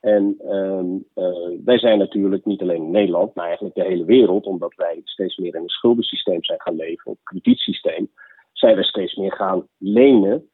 En 0.00 0.34
ehm, 0.38 0.86
eh, 1.14 1.58
wij 1.64 1.78
zijn 1.78 1.98
natuurlijk 1.98 2.44
niet 2.44 2.60
alleen 2.60 2.82
in 2.82 2.90
Nederland, 2.90 3.34
maar 3.34 3.44
eigenlijk 3.44 3.74
de 3.74 3.84
hele 3.84 4.04
wereld, 4.04 4.46
omdat 4.46 4.74
wij 4.76 5.00
steeds 5.04 5.36
meer 5.36 5.54
in 5.54 5.62
een 5.62 5.68
schuldensysteem 5.68 6.44
zijn 6.44 6.60
gaan 6.60 6.76
leven, 6.76 7.10
een 7.10 7.18
kredietsysteem, 7.22 8.10
zijn 8.52 8.76
we 8.76 8.84
steeds 8.84 9.14
meer 9.14 9.32
gaan 9.32 9.66
lenen, 9.78 10.48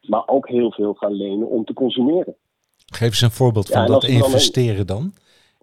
maar 0.00 0.28
ook 0.28 0.48
heel 0.48 0.72
veel 0.72 0.94
gaan 0.94 1.12
lenen 1.12 1.48
om 1.48 1.64
te 1.64 1.72
consumeren. 1.72 2.36
Geef 2.86 3.08
eens 3.08 3.20
een 3.20 3.30
voorbeeld 3.30 3.68
van 3.68 3.86
dat 3.86 4.04
investeren 4.04 4.86
dan, 4.86 5.12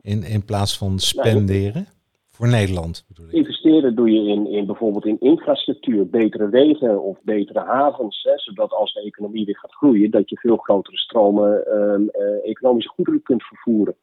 in, 0.02 0.24
in 0.24 0.46
plaats 0.46 0.78
van 0.78 1.00
spenderen. 1.00 1.88
Voor 2.36 2.48
Nederland 2.48 3.06
bedoel 3.08 3.26
ik. 3.26 3.32
Investeren 3.32 3.96
doe 3.96 4.12
je 4.12 4.32
in, 4.32 4.48
in 4.48 4.66
bijvoorbeeld 4.66 5.06
in 5.06 5.20
infrastructuur, 5.20 6.10
betere 6.10 6.50
wegen 6.50 7.02
of 7.02 7.18
betere 7.24 7.60
havens. 7.60 8.24
Hè, 8.24 8.40
zodat 8.40 8.72
als 8.72 8.94
de 8.94 9.02
economie 9.02 9.46
weer 9.46 9.58
gaat 9.58 9.74
groeien, 9.74 10.12
dat 10.12 10.30
je 10.30 10.38
veel 10.38 10.58
grotere 10.58 10.98
stromen 10.98 11.78
um, 11.78 12.10
economische 12.44 12.90
goederen 12.90 13.24
kunt 13.24 13.44
vervoeren. 13.44 13.96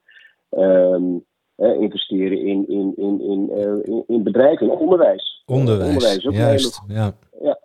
Um, 0.50 1.24
investeren 1.56 2.38
in, 2.38 2.68
in, 2.68 2.92
in, 2.96 3.20
in, 3.20 3.50
uh, 3.50 3.94
in, 3.94 4.04
in 4.06 4.22
bedrijven, 4.22 4.78
onderwijs. 4.78 5.42
Onderwijs, 5.46 5.86
onderwijs 5.86 6.22
juist. 6.22 6.82
ja. 6.88 7.14
ja. 7.40 7.58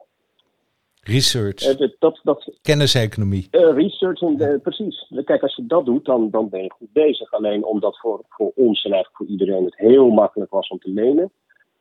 Research. 1.08 1.80
Uh, 1.80 1.90
dat, 2.00 2.20
dat, 2.24 2.50
Kenniseconomie. 2.62 3.48
Uh, 3.52 3.74
research, 3.74 4.22
en, 4.22 4.62
precies. 4.62 5.12
Kijk, 5.24 5.42
als 5.42 5.56
je 5.56 5.66
dat 5.66 5.86
doet, 5.86 6.06
dan, 6.06 6.30
dan 6.30 6.50
ben 6.50 6.64
je 6.64 6.72
goed 6.72 6.92
bezig. 6.94 7.34
Alleen 7.34 7.66
omdat 7.66 8.00
voor, 8.00 8.22
voor 8.30 8.52
ons 8.56 8.84
en 8.84 8.92
eigenlijk 8.92 9.16
voor 9.16 9.26
iedereen 9.26 9.66
het 9.66 9.78
heel 9.78 10.10
makkelijk 10.10 10.52
was 10.52 10.68
om 10.68 10.80
te 10.80 10.90
lenen, 10.90 11.32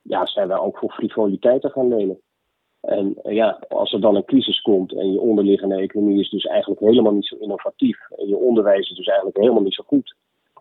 ja, 0.03 0.27
zijn 0.27 0.49
wij 0.49 0.59
ook 0.59 0.79
voor 0.79 0.93
frivoliteiten 0.93 1.71
gaan 1.71 1.89
lenen. 1.89 2.21
En 2.81 3.17
ja, 3.23 3.65
als 3.69 3.93
er 3.93 4.01
dan 4.01 4.17
een 4.17 4.25
crisis 4.25 4.61
komt 4.61 4.93
en 4.93 5.13
je 5.13 5.21
onderliggende 5.21 5.75
economie 5.75 6.21
is 6.21 6.31
dus 6.31 6.45
eigenlijk 6.45 6.81
helemaal 6.81 7.13
niet 7.13 7.27
zo 7.27 7.37
innovatief 7.37 7.99
en 8.11 8.29
je 8.29 8.37
onderwijs 8.37 8.91
is 8.91 8.97
dus 8.97 9.07
eigenlijk 9.07 9.37
helemaal 9.37 9.63
niet 9.63 9.75
zo 9.75 9.85
goed, 9.87 10.15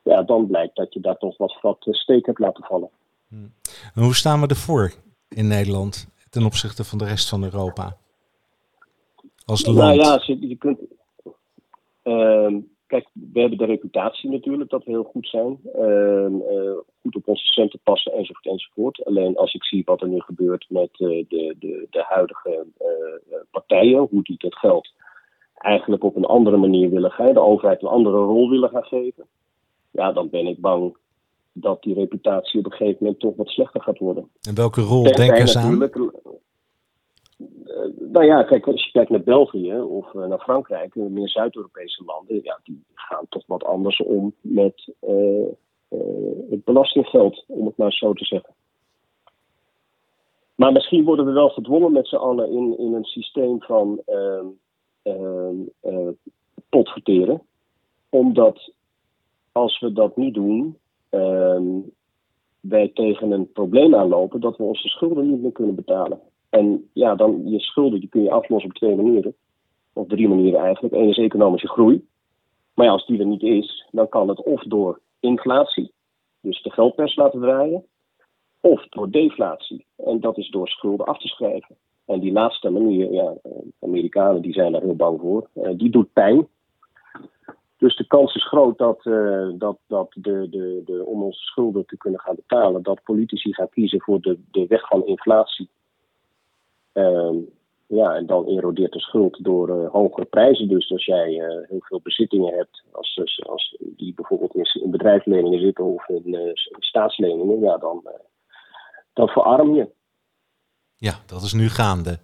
ja, 0.03 0.23
dan 0.23 0.47
blijkt 0.47 0.75
dat 0.75 0.93
je 0.93 0.99
daar 0.99 1.17
toch 1.17 1.37
wat, 1.37 1.57
wat 1.61 1.77
steek 1.89 2.25
hebt 2.25 2.39
laten 2.39 2.63
vallen. 2.63 2.89
Hmm. 3.27 3.53
En 3.95 4.03
hoe 4.03 4.15
staan 4.15 4.41
we 4.41 4.47
ervoor 4.47 4.93
in 5.29 5.47
Nederland 5.47 6.07
ten 6.29 6.45
opzichte 6.45 6.83
van 6.83 6.97
de 6.97 7.05
rest 7.05 7.29
van 7.29 7.43
Europa? 7.43 7.97
Als 9.45 9.65
land? 9.65 9.77
Nou 9.77 9.93
ja, 9.93 10.21
je 10.39 10.55
kunt. 10.55 10.79
Uh, 12.03 12.55
kijk, 12.87 13.07
we 13.13 13.39
hebben 13.39 13.57
de 13.57 13.65
reputatie 13.65 14.29
natuurlijk 14.29 14.69
dat 14.69 14.83
we 14.83 14.91
heel 14.91 15.03
goed 15.03 15.27
zijn. 15.27 15.59
Uh, 15.75 16.27
uh, 16.29 16.77
goed 17.01 17.15
op 17.15 17.27
onze 17.27 17.45
centen 17.45 17.79
passen 17.83 18.11
enzovoort 18.11 18.45
enzovoort. 18.45 19.05
Alleen 19.05 19.37
als 19.37 19.53
ik 19.53 19.63
zie 19.63 19.81
wat 19.85 20.01
er 20.01 20.07
nu 20.07 20.19
gebeurt 20.19 20.65
met 20.69 20.89
uh, 20.99 21.25
de, 21.27 21.55
de, 21.59 21.87
de 21.89 22.03
huidige 22.07 22.65
uh, 22.81 23.35
partijen, 23.51 24.07
hoe 24.09 24.23
die 24.23 24.37
dat 24.37 24.55
geld 24.55 24.93
eigenlijk 25.53 26.03
op 26.03 26.15
een 26.15 26.25
andere 26.25 26.57
manier 26.57 26.89
willen 26.89 27.11
gaan, 27.11 27.33
de 27.33 27.39
overheid 27.39 27.81
een 27.81 27.87
andere 27.87 28.17
rol 28.17 28.49
willen 28.49 28.69
gaan 28.69 28.83
geven. 28.83 29.25
Ja, 29.91 30.11
dan 30.11 30.29
ben 30.29 30.47
ik 30.47 30.61
bang 30.61 30.97
dat 31.51 31.81
die 31.83 31.93
reputatie 31.93 32.59
op 32.59 32.65
een 32.65 32.71
gegeven 32.71 32.97
moment 32.99 33.19
toch 33.19 33.35
wat 33.35 33.47
slechter 33.47 33.81
gaat 33.81 33.97
worden. 33.97 34.29
En 34.41 34.55
welke 34.55 34.81
rol 34.81 35.03
denken 35.03 35.47
ze 35.47 35.59
aan? 35.59 35.89
Eh, 37.39 38.09
nou 38.11 38.25
ja, 38.25 38.43
kijk, 38.43 38.67
als 38.67 38.85
je 38.85 38.91
kijkt 38.91 39.09
naar 39.09 39.23
België 39.23 39.79
of 39.79 40.13
uh, 40.13 40.25
naar 40.25 40.39
Frankrijk, 40.39 40.95
meer 40.95 41.29
Zuid-Europese 41.29 42.03
landen, 42.05 42.39
ja, 42.43 42.59
die 42.63 42.83
gaan 42.93 43.25
toch 43.29 43.43
wat 43.47 43.63
anders 43.63 44.01
om 44.01 44.33
met 44.41 44.93
het 46.49 46.63
belastinggeld, 46.63 47.43
om 47.47 47.65
het 47.65 47.77
maar 47.77 47.91
zo 47.91 48.13
te 48.13 48.25
zeggen. 48.25 48.53
Maar 50.55 50.71
misschien 50.71 51.03
worden 51.03 51.25
we 51.25 51.31
wel 51.31 51.49
gedwongen 51.49 51.91
met 51.91 52.07
z'n 52.07 52.15
allen 52.15 52.51
in, 52.51 52.77
in 52.77 52.93
een 52.93 53.03
systeem 53.03 53.61
van 53.61 54.01
uh, 54.05 54.39
potverteren. 56.69 57.41
Omdat 58.09 58.71
als 59.51 59.79
we 59.79 59.93
dat 59.93 60.17
niet 60.17 60.33
doen, 60.33 60.77
ehm, 61.09 61.65
wij 62.59 62.91
tegen 62.93 63.31
een 63.31 63.51
probleem 63.51 63.95
aanlopen 63.95 64.41
dat 64.41 64.57
we 64.57 64.63
onze 64.63 64.87
schulden 64.87 65.29
niet 65.29 65.41
meer 65.41 65.51
kunnen 65.51 65.75
betalen. 65.75 66.19
En 66.59 66.89
ja, 66.93 67.15
dan 67.15 67.41
je 67.45 67.59
schulden 67.59 67.99
die 67.99 68.09
kun 68.09 68.23
je 68.23 68.31
aflossen 68.31 68.69
op 68.69 68.75
twee 68.75 68.95
manieren. 68.95 69.35
Of 69.93 70.07
drie 70.07 70.27
manieren 70.27 70.59
eigenlijk. 70.59 70.93
Eén 70.93 71.09
is 71.09 71.17
economische 71.17 71.67
groei. 71.67 72.07
Maar 72.73 72.85
ja, 72.85 72.91
als 72.91 73.05
die 73.05 73.19
er 73.19 73.25
niet 73.25 73.41
is, 73.41 73.87
dan 73.91 74.09
kan 74.09 74.27
het 74.27 74.43
of 74.43 74.63
door 74.63 74.99
inflatie, 75.19 75.91
dus 76.41 76.61
de 76.61 76.71
geldpers 76.71 77.15
laten 77.15 77.39
draaien, 77.39 77.85
of 78.59 78.87
door 78.87 79.11
deflatie. 79.11 79.85
En 79.97 80.19
dat 80.19 80.37
is 80.37 80.49
door 80.49 80.67
schulden 80.67 81.05
af 81.05 81.17
te 81.17 81.27
schrijven. 81.27 81.75
En 82.05 82.19
die 82.19 82.31
laatste 82.31 82.69
manier, 82.69 83.11
ja, 83.11 83.33
eh, 83.43 83.51
Amerikanen 83.79 84.41
die 84.41 84.53
zijn 84.53 84.71
daar 84.71 84.81
heel 84.81 84.95
bang 84.95 85.19
voor, 85.19 85.49
uh, 85.53 85.69
die 85.77 85.89
doet 85.89 86.13
pijn. 86.13 86.47
Dus 87.77 87.95
de 87.95 88.07
kans 88.07 88.35
is 88.35 88.47
groot 88.47 88.77
dat, 88.77 89.05
uh, 89.05 89.49
dat, 89.53 89.77
dat 89.87 90.11
de, 90.13 90.49
de, 90.49 90.81
de, 90.85 91.03
om 91.05 91.23
onze 91.23 91.41
schulden 91.43 91.85
te 91.85 91.97
kunnen 91.97 92.19
gaan 92.19 92.35
betalen, 92.35 92.83
dat 92.83 93.03
politici 93.03 93.53
gaan 93.53 93.69
kiezen 93.69 94.01
voor 94.01 94.21
de, 94.21 94.39
de 94.51 94.65
weg 94.67 94.87
van 94.87 95.05
inflatie 95.05 95.69
ja, 97.93 98.15
en 98.15 98.25
dan 98.25 98.47
erodeert 98.47 98.91
de 98.91 98.99
schuld 98.99 99.43
door 99.43 99.69
uh, 99.69 99.91
hogere 99.91 100.25
prijzen. 100.25 100.67
Dus 100.67 100.91
als 100.91 101.05
jij 101.05 101.29
uh, 101.29 101.67
heel 101.69 101.81
veel 101.81 101.99
bezittingen 102.03 102.53
hebt, 102.53 102.83
als, 102.91 103.19
als, 103.19 103.43
als 103.45 103.77
die 103.79 104.13
bijvoorbeeld 104.13 104.55
in, 104.55 104.81
in 104.83 104.91
bedrijfsleningen 104.91 105.59
zitten 105.59 105.83
of 105.85 106.07
in, 106.07 106.27
uh, 106.27 106.51
staatsleningen, 106.79 107.59
ja, 107.59 107.77
dan, 107.77 108.03
dan 109.13 109.27
verarm 109.27 109.75
je. 109.75 109.87
Ja, 110.95 111.13
dat 111.25 111.41
is 111.41 111.53
nu 111.53 111.69
gaande. 111.69 112.17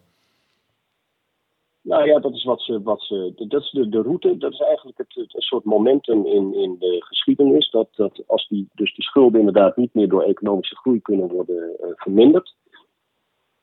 Nou 1.82 2.06
ja, 2.06 2.20
dat 2.20 2.34
is 2.34 2.44
wat 2.44 2.62
ze. 2.62 2.82
Wat 2.82 3.02
ze 3.02 3.34
dat 3.36 3.62
is 3.62 3.72
de, 3.72 3.90
de 3.90 4.02
route. 4.02 4.38
Dat 4.38 4.52
is 4.52 4.60
eigenlijk 4.60 4.98
het, 4.98 5.14
het, 5.14 5.36
een 5.36 5.42
soort 5.42 5.64
momentum 5.64 6.26
in, 6.26 6.54
in 6.54 6.76
de 6.80 6.96
geschiedenis. 7.00 7.70
Dat, 7.70 7.88
dat 7.96 8.24
als 8.28 8.48
die, 8.48 8.68
dus 8.74 8.96
die 8.96 9.04
schulden 9.04 9.40
inderdaad 9.40 9.78
niet 9.78 9.94
meer 9.94 10.10
door 10.10 10.22
economische 10.22 10.76
groei 10.76 11.02
kunnen 11.02 11.28
worden 11.28 11.76
verminderd 11.96 12.56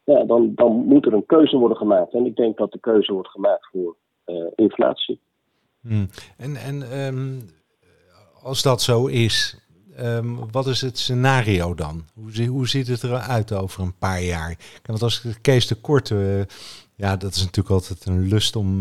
ja, 0.07 0.25
dan, 0.25 0.53
dan 0.55 0.73
moet 0.73 1.07
er 1.07 1.13
een 1.13 1.27
keuze 1.27 1.57
worden 1.57 1.77
gemaakt. 1.77 2.15
En 2.15 2.27
ik 2.27 2.37
denk 2.37 2.57
dat 2.57 2.73
de 2.73 2.81
keuze 2.81 3.13
wordt 3.13 3.29
gemaakt 3.29 3.69
voor 3.73 3.97
uh, 4.27 4.47
inflatie. 4.55 5.21
Hmm. 5.81 6.09
En, 6.37 6.57
en 6.57 7.01
um, 7.01 7.41
als 8.43 8.63
dat 8.63 8.83
zo 8.83 9.07
is, 9.07 9.59
um, 10.01 10.51
wat 10.51 10.67
is 10.67 10.81
het 10.81 10.99
scenario 10.99 11.75
dan? 11.75 12.05
Hoe, 12.15 12.47
hoe 12.47 12.69
ziet 12.69 12.87
het 12.87 13.03
eruit 13.03 13.53
over 13.53 13.83
een 13.83 13.99
paar 13.99 14.23
jaar? 14.23 14.59
Want 14.85 15.03
als 15.03 15.27
Kees 15.41 15.67
de 15.67 15.75
Korte, 15.75 16.15
uh, 16.15 16.57
Ja, 16.95 17.17
dat 17.17 17.35
is 17.35 17.45
natuurlijk 17.45 17.75
altijd 17.75 18.07
een 18.07 18.29
lust 18.29 18.57
om 18.57 18.79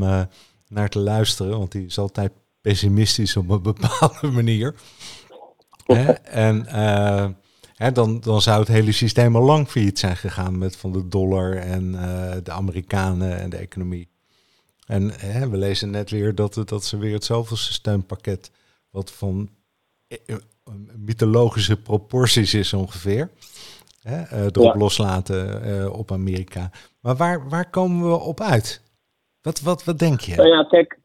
naar 0.68 0.90
te 0.90 1.00
luisteren, 1.00 1.58
want 1.58 1.72
die 1.72 1.86
is 1.86 1.98
altijd 1.98 2.32
pessimistisch 2.62 3.38
op 3.38 3.50
een 3.50 3.62
bepaalde 3.62 4.28
manier. 4.42 4.76
Hè? 5.86 6.12
En 6.12 6.66
hè, 7.76 7.92
dan, 7.92 8.20
dan 8.20 8.42
zou 8.42 8.60
het 8.60 8.68
hele 8.68 8.92
systeem 8.92 9.36
al 9.36 9.44
lang 9.44 9.68
failliet 9.68 10.00
zijn 10.00 10.16
gegaan 10.16 10.58
met 10.58 10.78
van 10.78 10.92
de 10.92 11.08
dollar 11.08 11.56
en 11.56 11.92
de 12.44 12.52
Amerikanen 12.52 13.40
en 13.40 13.50
de 13.50 13.58
economie. 13.58 14.10
En 14.88 15.12
hè, 15.20 15.50
we 15.50 15.58
lezen 15.58 15.90
net 15.90 16.10
weer 16.10 16.36
dat, 16.36 16.62
dat 16.66 16.84
ze 16.84 16.98
weer 16.98 17.14
hetzelfde 17.14 17.56
steunpakket, 17.56 18.52
wat 18.90 19.12
van 19.12 19.50
mythologische 20.98 21.82
proporties 21.82 22.54
is 22.54 22.74
ongeveer. 22.74 23.32
Hè, 24.02 24.50
erop 24.52 24.76
loslaten 24.76 25.68
uh, 25.68 25.98
op 25.98 26.12
Amerika. 26.12 26.72
Maar 27.02 27.16
waar, 27.16 27.50
waar 27.50 27.70
komen 27.70 28.10
we 28.10 28.20
op 28.20 28.40
uit? 28.40 28.82
Wat, 29.42 29.62
wat, 29.62 29.84
wat 29.84 30.00
denk 30.00 30.20
je? 30.20 30.36
Nou 30.36 30.48
ja, 30.48 30.64
kijk, 30.64 31.00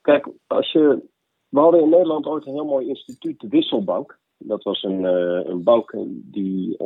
kijk 0.00 0.28
als 0.46 0.72
je, 0.72 1.02
we 1.48 1.60
hadden 1.60 1.80
in 1.80 1.88
Nederland 1.88 2.26
ooit 2.26 2.46
een 2.46 2.52
heel 2.52 2.64
mooi 2.64 2.88
instituut, 2.88 3.40
de 3.40 3.48
Wisselbank. 3.48 4.18
Dat 4.44 4.62
was 4.62 4.82
een, 4.82 5.00
uh, 5.00 5.44
een 5.44 5.62
bank 5.62 5.94
die 6.12 6.76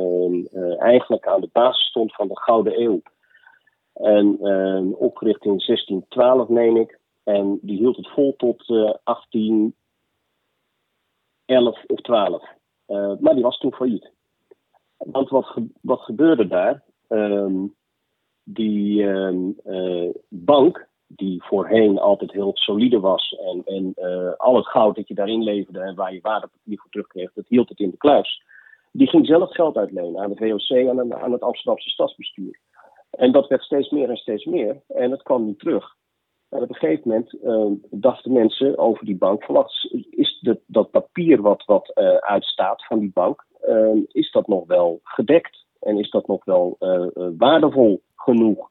eigenlijk 0.77 1.27
aan 1.27 1.41
de 1.41 1.49
basis 1.51 1.85
stond 1.87 2.15
van 2.15 2.27
de 2.27 2.39
Gouden 2.39 2.81
Eeuw. 2.81 3.01
En 3.93 4.37
opgericht 4.95 5.45
in 5.45 5.61
1612, 5.65 6.47
meen 6.47 6.75
ik. 6.75 6.99
En 7.23 7.59
die 7.61 7.77
hield 7.77 7.95
het 7.95 8.07
vol 8.07 8.35
tot 8.35 8.65
18 9.03 9.75
11 11.47 11.83
of 11.87 12.01
12. 12.01 12.43
Uh, 12.87 13.11
eh, 13.11 13.19
maar 13.19 13.33
die 13.33 13.43
was 13.43 13.57
toen 13.57 13.73
failliet. 13.73 14.11
Want 14.97 15.29
wat, 15.29 15.57
wat 15.81 15.99
gebeurde 15.99 16.47
daar? 16.47 16.83
Um, 17.09 17.75
die 18.43 19.01
uh, 19.03 20.09
bank, 20.29 20.87
die 21.07 21.43
voorheen 21.43 21.99
altijd 21.99 22.31
heel 22.31 22.51
solide 22.53 22.99
was 22.99 23.35
en, 23.35 23.61
en 23.65 23.93
uh, 23.95 24.33
al 24.37 24.55
het 24.55 24.67
goud 24.67 24.95
dat 24.95 25.07
je 25.07 25.13
daarin 25.13 25.43
leverde 25.43 25.79
en 25.79 25.95
waar 25.95 26.13
je 26.13 26.21
waardepapier 26.21 26.79
voor 26.79 26.89
terugkreeg, 26.89 27.33
dat 27.33 27.47
hield 27.47 27.69
het 27.69 27.79
in 27.79 27.89
de 27.89 27.97
kluis. 27.97 28.43
Die 28.91 29.07
ging 29.07 29.25
zelf 29.25 29.53
geld 29.53 29.77
uitlenen 29.77 30.21
aan 30.21 30.33
de 30.33 30.35
VOC 30.35 30.77
en 30.77 31.13
aan 31.21 31.31
het 31.31 31.41
Amsterdamse 31.41 31.89
stadsbestuur. 31.89 32.59
En 33.11 33.31
dat 33.31 33.47
werd 33.47 33.63
steeds 33.63 33.89
meer 33.89 34.09
en 34.09 34.17
steeds 34.17 34.45
meer 34.45 34.81
en 34.87 35.11
het 35.11 35.23
kwam 35.23 35.45
niet 35.45 35.59
terug. 35.59 35.95
En 36.49 36.61
op 36.61 36.69
een 36.69 36.75
gegeven 36.75 37.09
moment 37.09 37.33
uh, 37.33 37.71
dachten 37.89 38.31
mensen 38.31 38.77
over 38.77 39.05
die 39.05 39.17
bank: 39.17 39.43
van 39.43 39.55
wat 39.55 39.71
is 40.09 40.43
dat 40.65 40.91
papier 40.91 41.41
wat, 41.41 41.65
wat 41.65 41.91
uh, 41.95 42.15
uitstaat 42.15 42.85
van 42.85 42.99
die 42.99 43.11
bank, 43.13 43.45
is 44.11 44.31
dat 44.31 44.47
nog 44.47 44.67
wel 44.67 44.99
gedekt? 45.03 45.65
En 45.79 45.97
is 45.97 46.09
dat 46.09 46.27
nog 46.27 46.45
wel 46.45 46.75
eh, 46.79 47.05
waardevol 47.37 48.01
genoeg? 48.15 48.69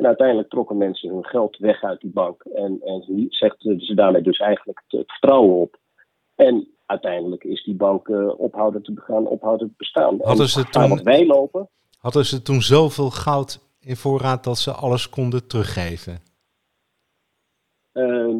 En 0.00 0.06
uiteindelijk 0.06 0.48
trokken 0.48 0.76
mensen 0.76 1.10
hun 1.10 1.24
geld 1.24 1.56
weg 1.56 1.82
uit 1.82 2.00
die 2.00 2.10
bank. 2.10 2.42
En, 2.42 2.80
en 2.84 3.26
zegden 3.28 3.80
ze 3.80 3.94
daarmee 3.94 4.22
dus 4.22 4.38
eigenlijk 4.38 4.82
het, 4.86 5.10
vertrouwen 5.10 5.56
op. 5.56 5.78
En 6.34 6.68
uiteindelijk 6.86 7.44
is 7.44 7.64
die 7.64 7.74
bank 7.74 8.08
ophouden 8.38 8.82
te 8.82 8.92
gaan, 8.96 9.26
ophouden 9.26 9.68
te 9.68 9.74
bestaan. 9.76 10.20
Hadden 10.22 10.48
ze, 10.48 10.64
toen, 10.64 11.02
wij 11.02 11.26
lopen, 11.26 11.68
hadden 11.98 12.24
ze 12.24 12.42
toen 12.42 12.60
zoveel 12.60 13.10
goud 13.10 13.60
in 13.80 13.96
voorraad 13.96 14.44
dat 14.44 14.58
ze 14.58 14.72
alles 14.72 15.08
konden 15.08 15.46
teruggeven? 15.46 16.18
Uh, 17.92 18.36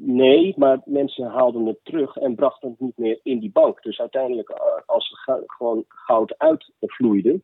nee, 0.00 0.54
maar 0.56 0.80
mensen 0.84 1.26
haalden 1.26 1.66
het 1.66 1.78
terug 1.82 2.16
en 2.16 2.34
brachten 2.34 2.70
het 2.70 2.80
niet 2.80 2.98
meer 2.98 3.20
in 3.22 3.38
die 3.38 3.50
bank. 3.52 3.82
Dus 3.82 3.98
uiteindelijk, 3.98 4.48
eh, 4.48 4.58
als 4.86 5.10
er 5.10 5.44
gewoon 5.46 5.84
goud 5.88 6.34
uitvloeide, 6.38 7.40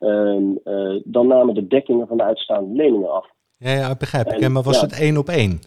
uh, 0.00 0.38
uh, 0.64 1.00
dan 1.04 1.26
namen 1.26 1.54
de 1.54 1.66
dekkingen 1.66 2.06
van 2.06 2.16
de 2.16 2.22
uitstaande 2.22 2.74
leningen 2.74 3.12
af. 3.12 3.26
Ja, 3.56 3.70
ja 3.70 3.94
begrijp 3.94 4.32
ik. 4.32 4.40
En, 4.40 4.52
maar 4.52 4.62
was 4.62 4.80
het 4.80 4.92
één 4.92 5.16
op 5.16 5.28
één? 5.28 5.60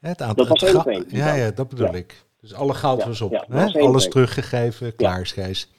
Het 0.00 0.22
aantal, 0.22 0.46
dat 0.46 0.60
was 0.60 0.70
één 0.70 0.80
op 0.80 0.86
één. 0.86 1.04
Ja, 1.08 1.34
ja, 1.34 1.50
dat 1.50 1.68
bedoel 1.68 1.94
ik. 1.94 2.24
Dus 2.40 2.54
alle 2.54 2.74
goud 2.74 3.04
was 3.04 3.20
op. 3.20 3.44
hè? 3.48 3.80
Alles 3.80 4.08
teruggegeven, 4.08 4.96
klaar, 4.96 5.26
Schijs. 5.26 5.72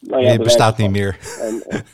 Nou 0.00 0.22
nee, 0.22 0.30
het 0.30 0.42
bestaat 0.42 0.78
niet 0.78 0.90
meer. 0.90 1.18
En, 1.40 1.84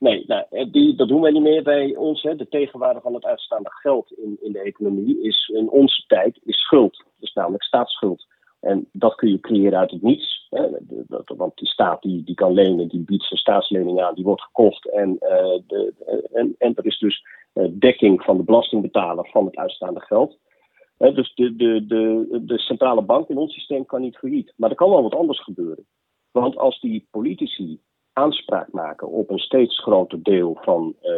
Nee, 0.00 0.24
nou, 0.26 0.44
eh, 0.50 0.72
die, 0.72 0.96
dat 0.96 1.08
doen 1.08 1.20
wij 1.20 1.30
niet 1.30 1.42
meer 1.42 1.62
bij 1.62 1.96
ons. 1.96 2.22
Hè. 2.22 2.36
De 2.36 2.48
tegenwaarde 2.48 3.00
van 3.00 3.14
het 3.14 3.24
uitstaande 3.24 3.70
geld 3.72 4.12
in, 4.12 4.38
in 4.40 4.52
de 4.52 4.60
economie 4.60 5.22
is 5.22 5.48
in 5.54 5.70
onze 5.70 6.04
tijd 6.06 6.40
is 6.44 6.60
schuld. 6.60 7.04
Dus 7.18 7.32
namelijk 7.32 7.62
staatsschuld. 7.62 8.26
En 8.60 8.88
dat 8.92 9.14
kun 9.14 9.30
je 9.30 9.40
creëren 9.40 9.78
uit 9.78 9.90
het 9.90 10.02
niets. 10.02 10.48
Want 11.26 11.56
die 11.56 11.68
staat 11.68 12.02
die, 12.02 12.24
die 12.24 12.34
kan 12.34 12.52
lenen, 12.52 12.88
die 12.88 13.00
biedt 13.00 13.24
zijn 13.24 13.40
staatslening 13.40 14.00
aan, 14.00 14.14
die 14.14 14.24
wordt 14.24 14.42
gekocht. 14.42 14.90
En, 14.90 15.10
uh, 15.10 15.58
de, 15.66 15.94
en, 16.58 16.74
er 16.74 16.86
is 16.86 16.98
dus 16.98 17.24
uh, 17.54 17.68
dekking 17.72 18.22
van 18.22 18.36
de 18.36 18.42
belastingbetaler 18.42 19.28
van 19.30 19.44
het 19.44 19.56
uitstaande 19.56 20.00
geld. 20.00 20.38
dus 20.96 21.34
de, 21.34 21.56
de, 21.56 21.86
de, 21.86 22.26
de 22.44 22.58
centrale 22.58 23.02
bank 23.02 23.28
in 23.28 23.38
ons 23.38 23.54
systeem 23.54 23.86
kan 23.86 24.00
niet 24.00 24.16
failliet. 24.16 24.52
Maar 24.56 24.70
er 24.70 24.76
kan 24.76 24.90
wel 24.90 25.02
wat 25.02 25.14
anders 25.14 25.42
gebeuren. 25.42 25.86
Want 26.30 26.56
als 26.56 26.80
die 26.80 27.08
politici 27.10 27.80
aanspraak 28.12 28.72
maken 28.72 29.08
op 29.08 29.30
een 29.30 29.38
steeds 29.38 29.82
groter 29.82 30.22
deel 30.22 30.58
van 30.60 30.94
uh, 31.02 31.10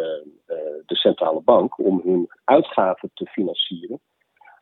de 0.87 0.97
centrale 0.97 1.41
bank 1.41 1.79
om 1.79 2.01
hun 2.05 2.29
uitgaven 2.45 3.11
te 3.15 3.27
financieren, 3.27 4.01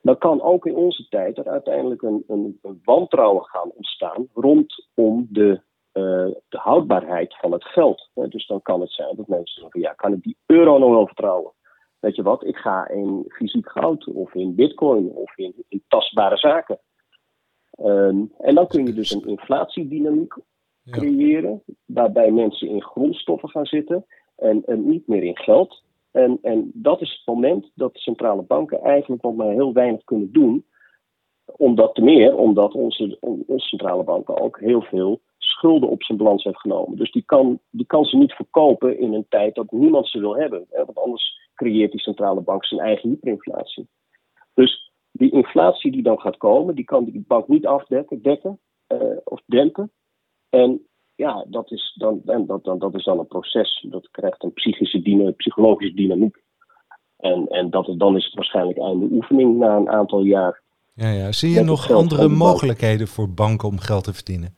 dan 0.02 0.18
kan 0.18 0.42
ook 0.42 0.66
in 0.66 0.76
onze 0.76 1.08
tijd 1.08 1.38
er 1.38 1.48
uiteindelijk 1.48 2.02
een, 2.02 2.24
een, 2.26 2.58
een 2.62 2.80
wantrouwen 2.84 3.44
gaan 3.44 3.70
ontstaan 3.74 4.28
rondom 4.34 5.26
de, 5.30 5.60
uh, 5.92 6.34
de 6.48 6.58
houdbaarheid 6.58 7.36
van 7.36 7.52
het 7.52 7.64
geld. 7.64 8.10
Dus 8.14 8.46
dan 8.46 8.62
kan 8.62 8.80
het 8.80 8.92
zijn 8.92 9.16
dat 9.16 9.26
mensen 9.26 9.62
zeggen: 9.62 9.80
ja, 9.80 9.92
kan 9.92 10.12
ik 10.12 10.22
die 10.22 10.36
euro 10.46 10.78
nog 10.78 10.90
wel 10.90 11.06
vertrouwen? 11.06 11.52
Weet 11.98 12.16
je 12.16 12.22
wat, 12.22 12.44
ik 12.44 12.56
ga 12.56 12.88
in 12.88 13.24
fysiek 13.28 13.70
goud 13.70 14.06
of 14.06 14.34
in 14.34 14.54
bitcoin 14.54 15.10
of 15.10 15.36
in, 15.36 15.54
in 15.68 15.82
tastbare 15.88 16.36
zaken. 16.36 16.78
Um, 17.78 18.32
en 18.38 18.54
dan 18.54 18.66
kun 18.66 18.86
je 18.86 18.92
dus 18.92 19.10
een 19.10 19.26
inflatiedynamiek 19.26 20.34
creëren, 20.90 21.62
waarbij 21.84 22.30
mensen 22.30 22.68
in 22.68 22.82
grondstoffen 22.82 23.48
gaan 23.48 23.66
zitten 23.66 24.06
en, 24.36 24.62
en 24.64 24.88
niet 24.88 25.06
meer 25.06 25.22
in 25.22 25.36
geld. 25.36 25.82
En, 26.10 26.38
en 26.42 26.70
dat 26.74 27.00
is 27.00 27.10
het 27.10 27.26
moment 27.26 27.70
dat 27.74 27.92
de 27.92 27.98
centrale 27.98 28.42
banken 28.42 28.80
eigenlijk 28.80 29.22
nog 29.22 29.34
maar 29.34 29.50
heel 29.50 29.72
weinig 29.72 30.04
kunnen 30.04 30.32
doen. 30.32 30.64
Omdat 31.56 31.94
te 31.94 32.02
meer, 32.02 32.36
omdat 32.36 32.74
onze, 32.74 33.16
onze 33.20 33.68
centrale 33.68 34.04
banken 34.04 34.40
ook 34.40 34.60
heel 34.60 34.82
veel 34.82 35.20
schulden 35.38 35.88
op 35.88 36.02
zijn 36.02 36.18
balans 36.18 36.44
heeft 36.44 36.60
genomen. 36.60 36.96
Dus 36.96 37.12
die 37.12 37.22
kan, 37.22 37.60
die 37.70 37.86
kan 37.86 38.04
ze 38.04 38.16
niet 38.16 38.32
verkopen 38.32 38.98
in 38.98 39.12
een 39.12 39.26
tijd 39.28 39.54
dat 39.54 39.70
niemand 39.70 40.08
ze 40.08 40.18
wil 40.18 40.36
hebben. 40.36 40.66
Want 40.70 40.98
anders 40.98 41.50
creëert 41.54 41.90
die 41.90 42.00
centrale 42.00 42.40
bank 42.40 42.64
zijn 42.64 42.80
eigen 42.80 43.08
hyperinflatie. 43.08 43.88
Dus 44.54 44.92
die 45.12 45.30
inflatie 45.30 45.92
die 45.92 46.02
dan 46.02 46.20
gaat 46.20 46.36
komen, 46.36 46.74
die 46.74 46.84
kan 46.84 47.04
die 47.04 47.24
bank 47.26 47.48
niet 47.48 47.66
afdekken 47.66 48.22
dekken, 48.22 48.58
uh, 48.88 49.16
of 49.24 49.42
dempen. 49.46 49.90
En 50.48 50.86
ja, 51.20 51.44
dat 51.48 51.70
is 51.70 51.94
dan, 51.94 52.20
dat, 52.24 52.64
dan, 52.64 52.78
dat 52.78 52.94
is 52.94 53.04
dan 53.04 53.18
een 53.18 53.26
proces. 53.26 53.86
Dat 53.90 54.08
krijgt 54.10 54.42
een 54.42 54.52
psychische 54.52 55.02
dyna, 55.02 55.30
psychologische 55.30 55.94
dynamiek. 55.94 56.36
En, 57.16 57.46
en 57.48 57.70
dat, 57.70 57.94
dan 57.96 58.16
is 58.16 58.24
het 58.24 58.34
waarschijnlijk 58.34 58.78
einde 58.78 59.08
oefening 59.10 59.58
na 59.58 59.76
een 59.76 59.88
aantal 59.88 60.22
jaar. 60.22 60.62
Ja, 60.94 61.10
ja. 61.10 61.32
Zie 61.32 61.50
je 61.50 61.62
nog 61.62 61.90
andere 61.90 62.28
mogelijkheden 62.28 63.08
voor 63.08 63.28
banken 63.34 63.68
om 63.68 63.78
geld 63.78 64.04
te 64.04 64.12
verdienen? 64.12 64.54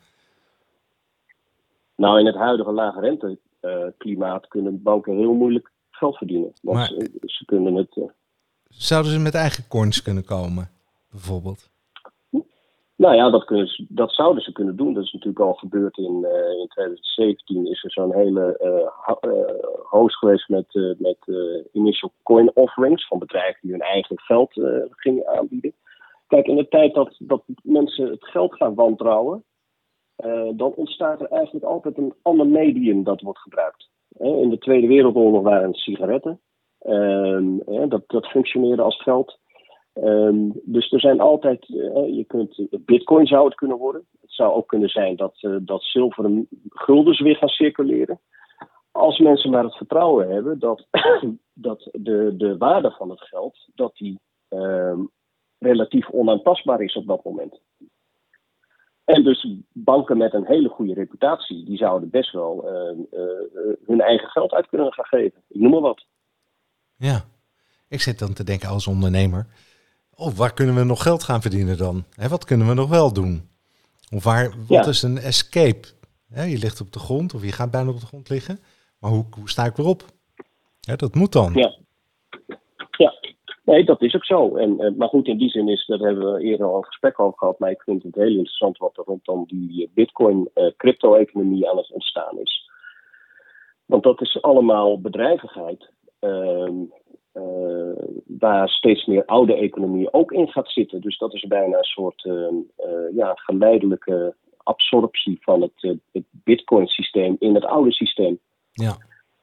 Nou, 1.96 2.18
in 2.18 2.26
het 2.26 2.36
huidige 2.36 2.72
lage 2.72 3.00
renteklimaat 3.00 4.48
kunnen 4.48 4.82
banken 4.82 5.16
heel 5.16 5.34
moeilijk 5.34 5.70
geld 5.90 6.16
verdienen. 6.16 6.52
Want 6.62 6.76
maar, 6.76 6.86
ze, 6.86 7.10
ze, 7.20 7.44
kunnen 7.44 7.74
het. 7.74 7.96
Uh, 7.96 8.04
zouden 8.68 9.12
ze 9.12 9.18
met 9.18 9.34
eigen 9.34 9.68
coins 9.68 10.02
kunnen 10.02 10.24
komen, 10.24 10.70
bijvoorbeeld? 11.10 11.71
Nou 12.96 13.14
ja, 13.14 13.30
dat, 13.30 13.70
dat 13.88 14.12
zouden 14.12 14.42
ze 14.42 14.52
kunnen 14.52 14.76
doen. 14.76 14.94
Dat 14.94 15.04
is 15.04 15.12
natuurlijk 15.12 15.44
al 15.44 15.54
gebeurd 15.54 15.96
in, 15.98 16.18
uh, 16.22 16.60
in 16.60 16.66
2017. 16.68 17.66
Is 17.66 17.84
er 17.84 17.90
zo'n 17.90 18.14
hele 18.14 18.58
uh, 18.62 19.40
host 19.90 20.16
geweest 20.16 20.48
met, 20.48 20.96
met 20.98 21.18
initial 21.72 22.12
coin 22.22 22.50
offerings 22.54 23.06
van 23.06 23.18
bedrijven 23.18 23.58
die 23.62 23.70
hun 23.70 23.80
eigen 23.80 24.20
geld 24.20 24.52
gingen 24.90 25.28
aanbieden. 25.28 25.74
Kijk, 26.26 26.46
in 26.46 26.56
de 26.56 26.68
tijd 26.68 26.94
dat, 26.94 27.16
dat 27.18 27.42
mensen 27.62 28.10
het 28.10 28.24
geld 28.24 28.54
gaan 28.54 28.74
wantrouwen, 28.74 29.44
dan 30.54 30.74
ontstaat 30.74 31.20
er 31.20 31.26
eigenlijk 31.26 31.64
altijd 31.64 31.98
een 31.98 32.14
ander 32.22 32.46
medium 32.46 33.04
dat 33.04 33.20
wordt 33.20 33.38
gebruikt. 33.38 33.88
in 34.18 34.48
de 34.48 34.58
Tweede 34.58 34.86
Wereldoorlog 34.86 35.42
waren 35.42 35.68
het 35.68 35.76
sigaretten. 35.76 36.40
Ehm, 36.78 37.58
dat, 37.88 38.02
dat 38.06 38.26
functioneerde 38.26 38.82
als 38.82 39.02
geld. 39.02 39.38
Um, 39.94 40.60
dus 40.64 40.92
er 40.92 41.00
zijn 41.00 41.20
altijd, 41.20 41.68
uh, 41.68 42.16
je 42.16 42.24
kunt, 42.26 42.66
bitcoin 42.70 43.26
zou 43.26 43.44
het 43.44 43.54
kunnen 43.54 43.76
worden. 43.76 44.06
Het 44.20 44.32
zou 44.32 44.52
ook 44.52 44.68
kunnen 44.68 44.88
zijn 44.88 45.16
dat, 45.16 45.38
uh, 45.40 45.56
dat 45.60 45.82
zilveren 45.82 46.48
guldens 46.68 47.20
weer 47.20 47.36
gaan 47.36 47.48
circuleren. 47.48 48.20
Als 48.90 49.18
mensen 49.18 49.50
maar 49.50 49.64
het 49.64 49.76
vertrouwen 49.76 50.30
hebben 50.30 50.58
dat, 50.58 50.86
dat 51.52 51.88
de, 51.92 52.34
de 52.36 52.56
waarde 52.56 52.90
van 52.90 53.10
het 53.10 53.20
geld, 53.20 53.68
dat 53.74 53.96
die 53.96 54.20
um, 54.48 55.10
relatief 55.58 56.10
onaantastbaar 56.10 56.80
is 56.80 56.96
op 56.96 57.06
dat 57.06 57.24
moment. 57.24 57.60
En 59.04 59.22
dus 59.22 59.46
banken 59.72 60.16
met 60.16 60.34
een 60.34 60.46
hele 60.46 60.68
goede 60.68 60.94
reputatie, 60.94 61.64
die 61.64 61.76
zouden 61.76 62.10
best 62.10 62.32
wel 62.32 62.64
uh, 62.64 63.20
hun 63.86 64.00
eigen 64.00 64.28
geld 64.28 64.52
uit 64.52 64.68
kunnen 64.68 64.92
gaan 64.92 65.04
geven. 65.04 65.42
Ik 65.48 65.60
noem 65.60 65.70
maar 65.70 65.80
wat. 65.80 66.06
Ja, 66.96 67.24
ik 67.88 68.00
zit 68.00 68.18
dan 68.18 68.32
te 68.32 68.44
denken 68.44 68.68
als 68.68 68.86
ondernemer. 68.86 69.46
Oh, 70.22 70.32
waar 70.36 70.54
kunnen 70.54 70.74
we 70.74 70.84
nog 70.84 71.02
geld 71.02 71.22
gaan 71.22 71.40
verdienen 71.40 71.76
dan? 71.78 72.04
Hè, 72.14 72.28
wat 72.28 72.44
kunnen 72.44 72.66
we 72.68 72.74
nog 72.74 72.88
wel 72.88 73.12
doen? 73.12 73.48
Of 74.14 74.24
waar, 74.24 74.48
wat 74.50 74.84
Ja. 74.84 74.86
is 74.86 75.02
een 75.02 75.18
escape? 75.18 75.88
Hè, 76.28 76.42
je 76.44 76.58
ligt 76.58 76.80
op 76.80 76.92
de 76.92 76.98
grond 76.98 77.34
of 77.34 77.44
je 77.44 77.52
gaat 77.52 77.70
bijna 77.70 77.90
op 77.90 78.00
de 78.00 78.06
grond 78.06 78.28
liggen. 78.28 78.58
Maar 78.98 79.10
hoe, 79.10 79.24
hoe 79.30 79.50
sta 79.50 79.64
ik 79.64 79.78
erop? 79.78 80.04
Hè, 80.80 80.96
dat 80.96 81.14
moet 81.14 81.32
dan. 81.32 81.52
Ja. 81.54 81.76
Ja, 82.96 83.14
nee, 83.64 83.84
dat 83.84 84.02
is 84.02 84.14
ook 84.14 84.24
zo. 84.24 84.56
En, 84.56 84.80
eh, 84.80 84.92
maar 84.96 85.08
goed, 85.08 85.26
in 85.26 85.38
die 85.38 85.48
zin 85.50 85.68
is, 85.68 85.86
daar 85.86 85.98
hebben 85.98 86.32
we 86.32 86.42
eerder 86.42 86.66
al 86.66 86.76
een 86.76 86.84
gesprek 86.84 87.20
over 87.20 87.38
gehad. 87.38 87.58
Maar 87.58 87.70
ik 87.70 87.82
vind 87.82 88.02
het 88.02 88.14
heel 88.14 88.26
interessant 88.28 88.78
wat 88.78 88.96
er 88.96 89.04
rondom 89.04 89.44
die 89.46 89.82
eh, 89.86 89.92
Bitcoin-crypto-economie 89.94 91.70
aan 91.70 91.76
het 91.76 91.90
ontstaan 91.92 92.38
is. 92.38 92.70
Want 93.86 94.02
dat 94.02 94.20
is 94.20 94.42
allemaal 94.42 95.00
bedrijvigheid. 95.00 95.90
ehm, 96.18 96.32
eh, 96.66 96.72
waar 98.26 98.68
steeds 98.68 99.04
meer 99.04 99.24
oude 99.24 99.54
economie 99.54 100.12
ook 100.12 100.32
in 100.32 100.48
gaat 100.48 100.68
zitten. 100.70 101.00
Dus 101.00 101.18
dat 101.18 101.34
is 101.34 101.42
bijna 101.46 101.78
een 101.78 101.84
soort 101.84 102.24
ehm, 102.24 102.54
eh, 102.76 103.14
ja, 103.14 103.32
geleidelijke 103.34 104.34
absorptie 104.56 105.38
van 105.40 105.62
het, 105.62 105.72
eh, 105.76 105.90
het 106.12 106.24
Bitcoin-systeem 106.30 107.36
in 107.38 107.54
het 107.54 107.64
oude 107.64 107.92
systeem. 107.92 108.38
Ja. 108.72 108.96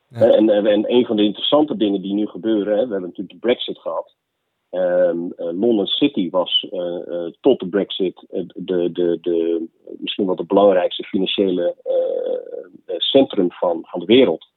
Ja. 0.09 0.19
Eh, 0.19 0.35
En, 0.35 0.49
eh, 0.49 0.71
en 0.71 0.91
een 0.91 1.05
van 1.05 1.15
de 1.15 1.23
interessante 1.23 1.77
dingen 1.77 2.01
die 2.01 2.13
nu 2.13 2.27
gebeuren, 2.27 2.77
hè, 2.77 2.85
we 2.85 2.91
hebben 2.91 3.01
natuurlijk 3.01 3.29
de 3.29 3.47
Brexit 3.47 3.77
gehad. 3.77 4.15
Ehm, 4.69 5.31
eh, 5.35 5.45
London 5.59 5.85
City 5.87 6.29
was 6.29 6.67
eh, 6.71 7.07
eh, 7.07 7.33
tot 7.41 7.59
de 7.59 7.67
Brexit 7.67 8.25
eh, 8.29 8.43
de, 8.55 8.91
de, 8.91 9.17
de, 9.21 9.67
misschien 9.97 10.25
wel 10.25 10.35
de 10.35 10.45
belangrijkste 10.45 11.03
financiële 11.03 11.75
eh, 11.83 12.95
eh, 12.95 12.99
centrum 12.99 13.51
van, 13.51 13.79
van 13.81 13.99
de 13.99 14.05
wereld. 14.05 14.48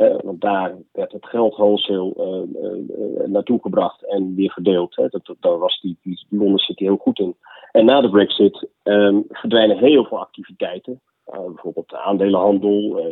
Eh, 0.00 0.16
want 0.22 0.40
daar 0.40 0.76
werd 0.92 1.12
het 1.12 1.26
geld 1.26 1.56
wholesale 1.56 2.14
eh, 2.14 3.22
eh, 3.22 3.28
naartoe 3.28 3.60
gebracht 3.60 4.06
en 4.06 4.34
weer 4.34 4.50
verdeeld. 4.50 4.94
Dat, 4.94 5.36
daar 5.40 5.58
was 5.58 5.80
die, 5.80 5.98
die 6.02 6.58
City 6.58 6.84
heel 6.84 6.96
goed 6.96 7.18
in. 7.18 7.36
En 7.72 7.84
na 7.84 8.00
de 8.00 8.10
Brexit 8.10 8.68
ehm, 8.82 9.20
verdwijnen 9.28 9.78
heel 9.78 10.04
veel 10.04 10.18
activiteiten. 10.18 11.00
Uh, 11.26 11.44
bijvoorbeeld 11.44 11.94
aandelenhandel, 11.94 13.02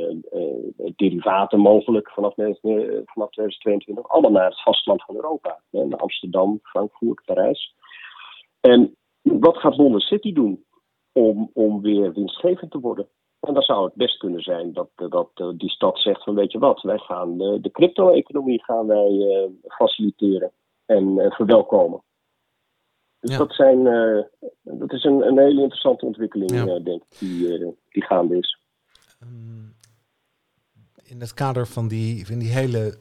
derivaten 0.97 1.61
mogelijk 1.61 2.11
vanaf, 2.11 2.35
vanaf 2.35 3.31
2022. 3.31 4.09
Allemaal 4.09 4.31
naar 4.31 4.49
het 4.49 4.63
vasteland 4.63 5.05
van 5.05 5.15
Europa. 5.15 5.61
Naar 5.71 5.99
Amsterdam, 5.99 6.59
Frankfurt, 6.63 7.25
Parijs. 7.25 7.75
En 8.61 8.97
wat 9.23 9.57
gaat 9.57 9.77
London 9.77 10.01
City 10.01 10.33
doen 10.33 10.65
om, 11.13 11.51
om 11.55 11.81
weer 11.81 12.13
winstgevend 12.13 12.71
te 12.71 12.81
worden? 12.81 13.09
En 13.41 13.55
dan 13.55 13.63
zou 13.63 13.85
het 13.85 13.95
best 13.95 14.19
kunnen 14.19 14.43
zijn 14.43 14.73
dat, 14.73 14.89
dat 14.95 15.31
uh, 15.35 15.49
die 15.57 15.71
stad 15.71 15.99
zegt 16.01 16.25
van 16.25 16.35
weet 16.35 16.53
je 16.53 16.59
wat, 16.59 16.83
wij 16.83 16.99
gaan 16.99 17.43
uh, 17.43 17.63
de 17.63 17.71
crypto-economie 17.71 18.65
gaan 18.65 18.87
wij 18.87 19.49
faciliteren 19.67 20.53
en 20.87 21.33
verwelkomen. 21.33 22.03
Dus 23.21 23.31
ja. 23.31 23.39
dat, 23.39 23.53
zijn, 23.53 23.85
dat 24.63 24.93
is 24.93 25.05
een, 25.05 25.27
een 25.27 25.39
hele 25.39 25.61
interessante 25.61 26.07
ontwikkeling, 26.07 26.51
ja. 26.51 26.65
denk 26.79 27.03
ik, 27.03 27.19
die, 27.19 27.77
die 27.89 28.03
gaande 28.03 28.39
is. 28.39 28.59
Um, 29.23 29.77
in 31.05 31.21
het 31.21 31.35
kader 31.35 31.67
van 31.67 31.89
die, 31.89 32.27
van 32.27 32.39
die 32.39 32.49
hele 32.51 32.99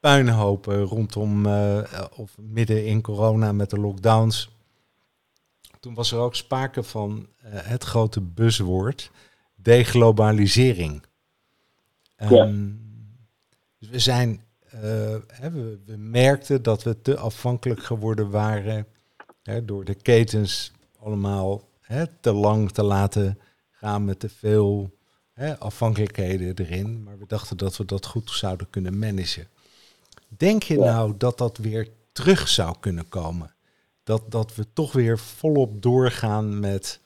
puinhopen 0.00 0.82
rondom 0.82 1.46
of 2.16 2.38
midden 2.38 2.86
in 2.86 3.02
corona 3.02 3.52
met 3.52 3.70
de 3.70 3.80
lockdowns. 3.80 4.50
Toen 5.80 5.94
was 5.94 6.12
er 6.12 6.18
ook 6.18 6.34
sprake 6.34 6.82
van 6.82 7.26
het 7.42 7.84
grote 7.84 8.20
buzzwoord 8.20 9.10
deglobalisering. 9.66 11.02
Um, 12.16 12.30
ja. 12.30 12.46
dus 13.78 13.88
we 13.88 13.98
zijn, 13.98 14.44
uh, 14.74 14.80
hè, 15.26 15.50
we, 15.50 15.78
we, 15.86 15.96
merkten 15.96 16.62
dat 16.62 16.82
we 16.82 17.02
te 17.02 17.16
afhankelijk 17.16 17.82
geworden 17.82 18.30
waren 18.30 18.86
hè, 19.42 19.64
door 19.64 19.84
de 19.84 19.94
ketens 19.94 20.72
allemaal 20.98 21.68
hè, 21.80 22.04
te 22.20 22.32
lang 22.32 22.70
te 22.70 22.82
laten 22.82 23.38
gaan 23.70 24.04
met 24.04 24.20
te 24.20 24.28
veel 24.28 24.96
hè, 25.32 25.58
afhankelijkheden 25.58 26.54
erin. 26.58 27.02
Maar 27.02 27.18
we 27.18 27.26
dachten 27.26 27.56
dat 27.56 27.76
we 27.76 27.84
dat 27.84 28.06
goed 28.06 28.30
zouden 28.30 28.70
kunnen 28.70 28.98
managen. 28.98 29.48
Denk 30.28 30.62
je 30.62 30.74
ja. 30.78 30.84
nou 30.84 31.14
dat 31.16 31.38
dat 31.38 31.56
weer 31.56 31.88
terug 32.12 32.48
zou 32.48 32.76
kunnen 32.80 33.08
komen? 33.08 33.54
Dat, 34.02 34.30
dat 34.30 34.54
we 34.54 34.66
toch 34.72 34.92
weer 34.92 35.18
volop 35.18 35.82
doorgaan 35.82 36.60
met 36.60 37.00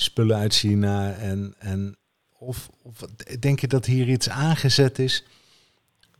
spullen 0.00 0.36
uit 0.36 0.54
China 0.54 1.12
en, 1.12 1.54
en 1.58 1.96
of, 2.38 2.70
of 2.82 3.00
denk 3.40 3.60
je 3.60 3.66
dat 3.66 3.86
hier 3.86 4.08
iets 4.08 4.30
aangezet 4.30 4.98
is 4.98 5.26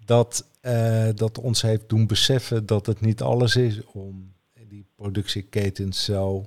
dat, 0.05 0.59
uh, 0.67 1.09
dat 1.15 1.39
ons 1.39 1.63
heeft 1.63 1.89
doen 1.89 2.07
beseffen 2.07 2.67
dat 2.67 2.87
het 2.87 3.01
niet 3.01 3.23
alles 3.23 3.57
is 3.57 3.87
om 3.93 4.33
die 4.69 4.87
productieketens 4.97 6.05
zo 6.05 6.45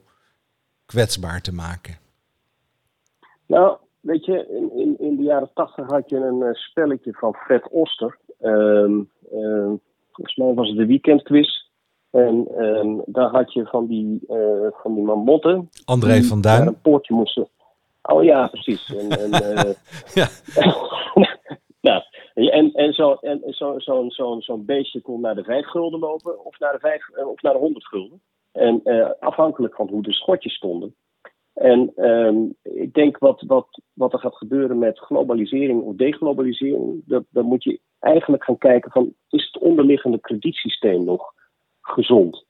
kwetsbaar 0.86 1.42
te 1.42 1.54
maken? 1.54 1.98
Nou, 3.46 3.78
weet 4.00 4.26
je, 4.26 4.48
in, 4.76 5.00
in, 5.00 5.16
de 5.16 5.24
jaren 5.24 5.50
tachtig 5.54 5.88
had 5.88 6.10
je 6.10 6.16
een 6.16 6.40
uh, 6.40 6.54
spelletje 6.54 7.14
van 7.14 7.34
Fred 7.34 7.70
Oster. 7.70 8.18
Um, 8.42 9.10
uh, 9.34 9.72
volgens 10.12 10.36
mij 10.36 10.54
was 10.54 10.68
het 10.68 10.78
de 10.78 10.86
weekendquiz. 10.86 11.63
En 12.14 12.48
um, 12.58 13.02
daar 13.06 13.30
had 13.30 13.54
je 13.54 13.66
van 13.66 13.88
die, 13.88 14.20
uh, 14.30 14.68
van 14.72 14.96
die 14.96 15.04
mammotten. 15.04 15.70
André 15.86 16.22
van 16.22 16.42
Duin. 16.42 16.68
een 16.68 16.82
poortje 16.82 17.14
moesten. 17.14 17.48
Oh 18.02 18.24
ja, 18.24 18.48
precies. 18.48 18.96
En, 18.96 19.10
en, 19.10 19.30
uh, 19.30 19.74
ja. 20.20 20.28
nou, 21.88 22.04
en, 22.34 22.72
en 22.74 22.94
zo'n 22.94 23.18
zo, 23.22 23.40
zo, 23.50 23.80
zo, 23.80 24.10
zo, 24.10 24.40
zo 24.40 24.58
beestje 24.58 25.02
kon 25.02 25.22
naar 25.22 25.36
de 25.36 25.44
vijf 25.44 25.66
gulden 25.66 26.00
lopen 26.00 26.46
of 26.46 26.60
naar 26.60 26.72
de, 26.72 26.80
vijf, 26.80 27.10
uh, 27.16 27.28
of 27.28 27.42
naar 27.42 27.54
de 27.54 27.60
honderd 27.60 27.86
gulden. 27.86 28.22
En 28.52 28.82
afhankelijk 29.20 29.76
van 29.76 29.88
hoe 29.88 30.04
de 30.04 30.14
schotjes 30.14 30.56
stonden. 30.56 30.96
En 31.54 31.92
um, 31.96 32.56
ik 32.64 32.94
denk 32.94 33.18
wat, 33.18 33.44
wat, 33.48 33.82
wat 33.94 34.14
er 34.14 34.20
gaat 34.20 34.36
gebeuren 34.36 34.80
met 34.80 35.00
globalisering 35.00 35.82
of 35.82 35.96
deglobalisering, 35.96 37.02
dat, 37.06 37.24
dan 37.30 37.46
moet 37.46 37.64
je 37.64 37.80
eigenlijk 38.00 38.44
gaan 38.44 38.58
kijken 38.58 38.92
van, 38.92 39.14
is 39.30 39.50
het 39.52 39.62
onderliggende 39.62 40.20
kredietsysteem 40.20 41.04
nog 41.04 41.34
gezond. 41.84 42.46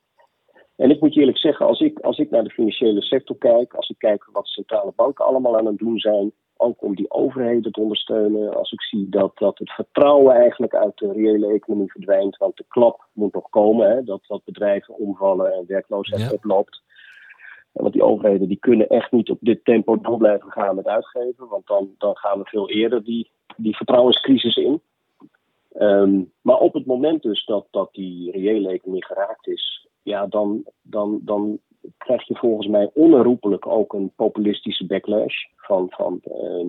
En 0.76 0.90
ik 0.90 1.02
moet 1.02 1.14
je 1.14 1.20
eerlijk 1.20 1.38
zeggen, 1.38 1.66
als 1.66 1.80
ik, 1.80 2.00
als 2.00 2.18
ik 2.18 2.30
naar 2.30 2.44
de 2.44 2.50
financiële 2.50 3.02
sector 3.02 3.38
kijk, 3.38 3.74
als 3.74 3.90
ik 3.90 3.98
kijk 3.98 4.30
wat 4.32 4.48
centrale 4.48 4.94
banken 4.96 5.26
allemaal 5.26 5.58
aan 5.58 5.66
het 5.66 5.78
doen 5.78 6.00
zijn, 6.00 6.32
ook 6.58 6.82
om 6.82 6.96
die 6.96 7.12
overheden 7.12 7.72
te 7.72 7.80
ondersteunen, 7.80 8.56
als 8.56 8.72
ik 8.72 8.82
zie 8.82 9.10
dat, 9.10 9.38
dat 9.38 9.58
het 9.58 9.72
vertrouwen 9.72 10.36
eigenlijk 10.36 10.76
uit 10.76 10.98
de 10.98 11.12
reële 11.12 11.54
economie 11.54 11.92
verdwijnt, 11.92 12.38
want 12.38 12.58
de 12.58 12.66
klap 12.68 13.08
moet 13.14 13.34
nog 13.34 13.50
komen, 13.50 13.90
hè, 13.90 14.04
dat, 14.04 14.24
dat 14.28 14.44
bedrijven 14.44 14.96
omvallen 14.96 15.54
en 15.54 15.64
werkloosheid 15.68 16.22
ja. 16.22 16.32
oploopt. 16.32 16.82
Want 17.72 17.94
die 17.94 18.04
overheden 18.04 18.48
die 18.48 18.60
kunnen 18.60 18.88
echt 18.88 19.12
niet 19.12 19.30
op 19.30 19.38
dit 19.42 19.66
tempo 19.66 20.02
door 20.02 20.18
blijven 20.18 20.52
gaan 20.52 20.76
met 20.76 20.88
uitgeven, 20.88 21.48
want 21.48 21.68
dan, 21.68 21.96
dan 21.98 22.18
gaan 22.18 22.40
we 22.40 22.46
veel 22.46 22.70
eerder 22.70 23.04
die, 23.04 23.32
die 23.58 23.76
vertrouwenscrisis 23.76 24.56
in. 24.56 24.82
Um, 25.80 26.32
maar 26.42 26.58
op 26.58 26.74
het 26.74 26.86
moment 26.86 27.22
dus 27.22 27.46
dat, 27.46 27.68
dat 27.72 27.90
die 27.92 28.32
reële 28.32 28.70
economie 28.70 29.06
geraakt 29.06 29.48
is, 29.48 29.88
ja, 30.02 30.28
dan, 30.28 30.64
dan, 30.82 31.20
dan 31.22 31.60
krijg 31.98 32.28
je 32.28 32.36
volgens 32.36 32.68
mij 32.68 32.90
onherroepelijk 32.94 33.68
ook 33.68 33.94
een 33.94 34.12
populistische 34.16 34.86
backlash 34.86 35.36
van, 35.56 35.86
van 35.90 36.22
uh, 36.26 36.66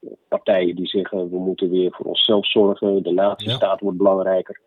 uh, 0.00 0.10
partijen 0.28 0.76
die 0.76 0.86
zeggen 0.86 1.30
we 1.30 1.38
moeten 1.38 1.70
weer 1.70 1.92
voor 1.92 2.06
onszelf 2.06 2.46
zorgen, 2.46 3.02
de 3.02 3.12
natiestaat 3.12 3.78
ja. 3.78 3.84
wordt 3.84 3.98
belangrijker. 3.98 4.60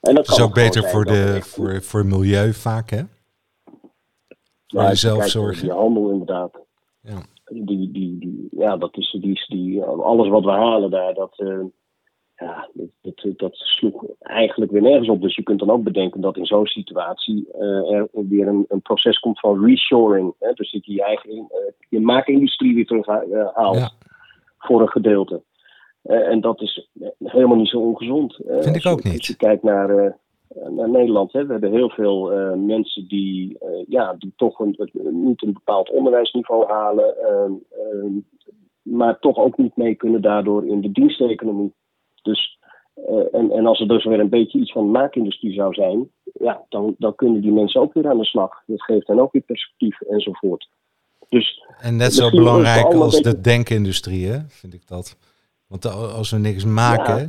En 0.00 0.14
dat, 0.14 0.26
dat 0.26 0.38
is 0.38 0.44
ook 0.44 0.54
beter 0.54 0.88
voor, 0.88 1.04
de, 1.04 1.38
voor, 1.42 1.82
voor 1.82 2.06
milieu 2.06 2.52
vaak, 2.52 2.90
hè? 2.90 3.02
Voor 4.66 4.80
ja, 4.80 4.88
jezelf 4.88 5.26
zorgen. 5.26 5.62
Die 5.62 5.72
handel 5.72 6.10
inderdaad. 6.10 6.60
Ja. 7.00 7.22
Die, 7.44 7.90
die, 7.92 8.18
die, 8.18 8.48
ja, 8.50 8.76
dat 8.76 8.96
is 8.96 9.16
die, 9.20 9.44
die, 9.48 9.82
alles 9.82 10.28
wat 10.28 10.44
we 10.44 10.50
halen 10.50 10.90
daar, 10.90 11.14
dat, 11.14 11.38
uh, 11.38 11.64
ja, 12.40 12.68
dat, 12.72 12.88
dat, 13.00 13.38
dat, 13.38 13.54
sloeg 13.54 14.04
eigenlijk 14.18 14.70
weer 14.70 14.82
nergens 14.82 15.08
op. 15.08 15.20
Dus 15.20 15.36
je 15.36 15.42
kunt 15.42 15.58
dan 15.58 15.70
ook 15.70 15.82
bedenken 15.82 16.20
dat 16.20 16.36
in 16.36 16.46
zo'n 16.46 16.66
situatie 16.66 17.48
uh, 17.58 17.92
er 17.92 18.08
weer 18.12 18.48
een, 18.48 18.64
een, 18.68 18.82
proces 18.82 19.18
komt 19.18 19.40
van 19.40 19.64
reshoring. 19.64 20.34
Hè? 20.38 20.52
Dus 20.52 20.72
dat 20.72 20.86
je 20.86 20.92
je 20.92 21.04
eigen 21.04 21.30
uh, 21.30 21.46
je 21.88 22.00
maakindustrie 22.00 22.74
weer 22.74 22.86
terug 22.86 23.06
uh, 23.06 23.48
haalt 23.54 23.76
ja. 23.76 23.90
voor 24.58 24.80
een 24.80 24.88
gedeelte. 24.88 25.42
en 26.02 26.40
dat 26.40 26.60
is 26.60 26.88
helemaal 27.18 27.56
niet 27.56 27.68
zo 27.68 27.78
ongezond. 27.78 28.38
Vind 28.46 28.76
ik 28.76 28.86
ook 28.86 29.02
niet. 29.02 29.16
Als 29.16 29.26
je 29.26 29.36
kijkt 29.36 29.62
naar, 29.62 30.16
naar 30.68 30.90
Nederland, 30.90 31.32
hè? 31.32 31.46
we 31.46 31.52
hebben 31.52 31.72
heel 31.72 31.90
veel 31.90 32.30
mensen 32.56 33.08
die, 33.08 33.58
ja, 33.88 34.14
die 34.18 34.32
toch 34.36 34.58
een, 34.58 34.90
niet 35.10 35.42
een 35.42 35.52
bepaald 35.52 35.90
onderwijsniveau 35.90 36.66
halen, 36.66 37.16
ehm, 37.16 38.12
maar 38.82 39.18
toch 39.18 39.36
ook 39.36 39.56
niet 39.56 39.76
mee 39.76 39.94
kunnen 39.94 40.22
daardoor 40.22 40.66
in 40.66 40.80
de 40.80 40.92
diensteconomie. 40.92 41.72
Dus, 42.22 42.58
uh, 42.96 43.34
en, 43.34 43.50
en 43.50 43.66
als 43.66 43.80
er 43.80 43.88
dus 43.88 44.04
weer 44.04 44.20
een 44.20 44.28
beetje 44.28 44.58
iets 44.58 44.72
van 44.72 44.84
de 44.84 44.90
maakindustrie 44.90 45.52
zou 45.52 45.74
zijn, 45.74 46.10
ja, 46.38 46.62
dan, 46.68 46.94
dan 46.98 47.14
kunnen 47.14 47.40
die 47.40 47.52
mensen 47.52 47.80
ook 47.80 47.94
weer 47.94 48.08
aan 48.08 48.18
de 48.18 48.24
slag. 48.24 48.62
Dat 48.66 48.82
geeft 48.82 49.06
dan 49.06 49.20
ook 49.20 49.32
weer 49.32 49.42
perspectief 49.42 50.00
enzovoort. 50.00 50.68
Dus, 51.28 51.64
en 51.78 51.96
net 51.96 52.14
zo 52.14 52.30
belangrijk 52.30 52.94
als 52.94 53.14
beetje... 53.14 53.30
de 53.30 53.40
denkindustrie, 53.40 54.26
hè, 54.26 54.38
vind 54.48 54.74
ik 54.74 54.86
dat. 54.86 55.16
Want 55.66 55.86
als 55.94 56.30
we 56.30 56.38
niks 56.38 56.64
maken, 56.64 57.18
ja. 57.18 57.28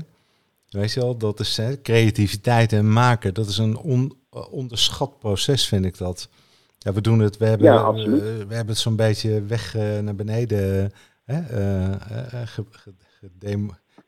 Weet 0.80 0.94
je 0.94 1.00
wel, 1.00 1.18
dat 1.18 1.40
is 1.40 1.58
hè, 1.58 1.82
creativiteit 1.82 2.74
en 2.74 2.94
maken. 2.94 3.34
Dat 3.34 3.48
is 3.48 3.58
een 3.58 3.78
on, 3.78 4.14
onderschat 4.52 5.20
proces, 5.20 5.68
vind 5.68 5.86
ik 5.86 5.98
dat. 5.98 6.30
Ja, 6.78 6.94
we 6.94 7.02
doen 7.02 7.20
het, 7.20 7.38
we 7.38 7.46
hebben, 7.46 7.68
Ja, 7.68 7.74
uh, 7.74 7.84
absoluut. 7.84 8.22
we 8.22 8.54
hebben 8.54 8.68
het 8.68 8.78
zo'n 8.78 8.96
beetje 8.96 9.44
weg 9.44 9.76
uh, 9.76 10.00
naar 10.00 10.16
beneden 10.16 10.92
hè, 11.24 11.40
uh, 11.60 12.46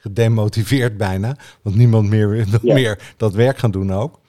gedemotiveerd 0.03 0.97
bijna. 0.97 1.35
Want 1.61 1.75
niemand 1.75 2.09
meer 2.09 2.29
wil 2.29 2.45
Ja. 2.61 2.73
meer 2.73 3.13
dat 3.17 3.33
werk 3.33 3.57
gaan 3.57 3.71
doen 3.71 3.91
ook. 3.91 4.19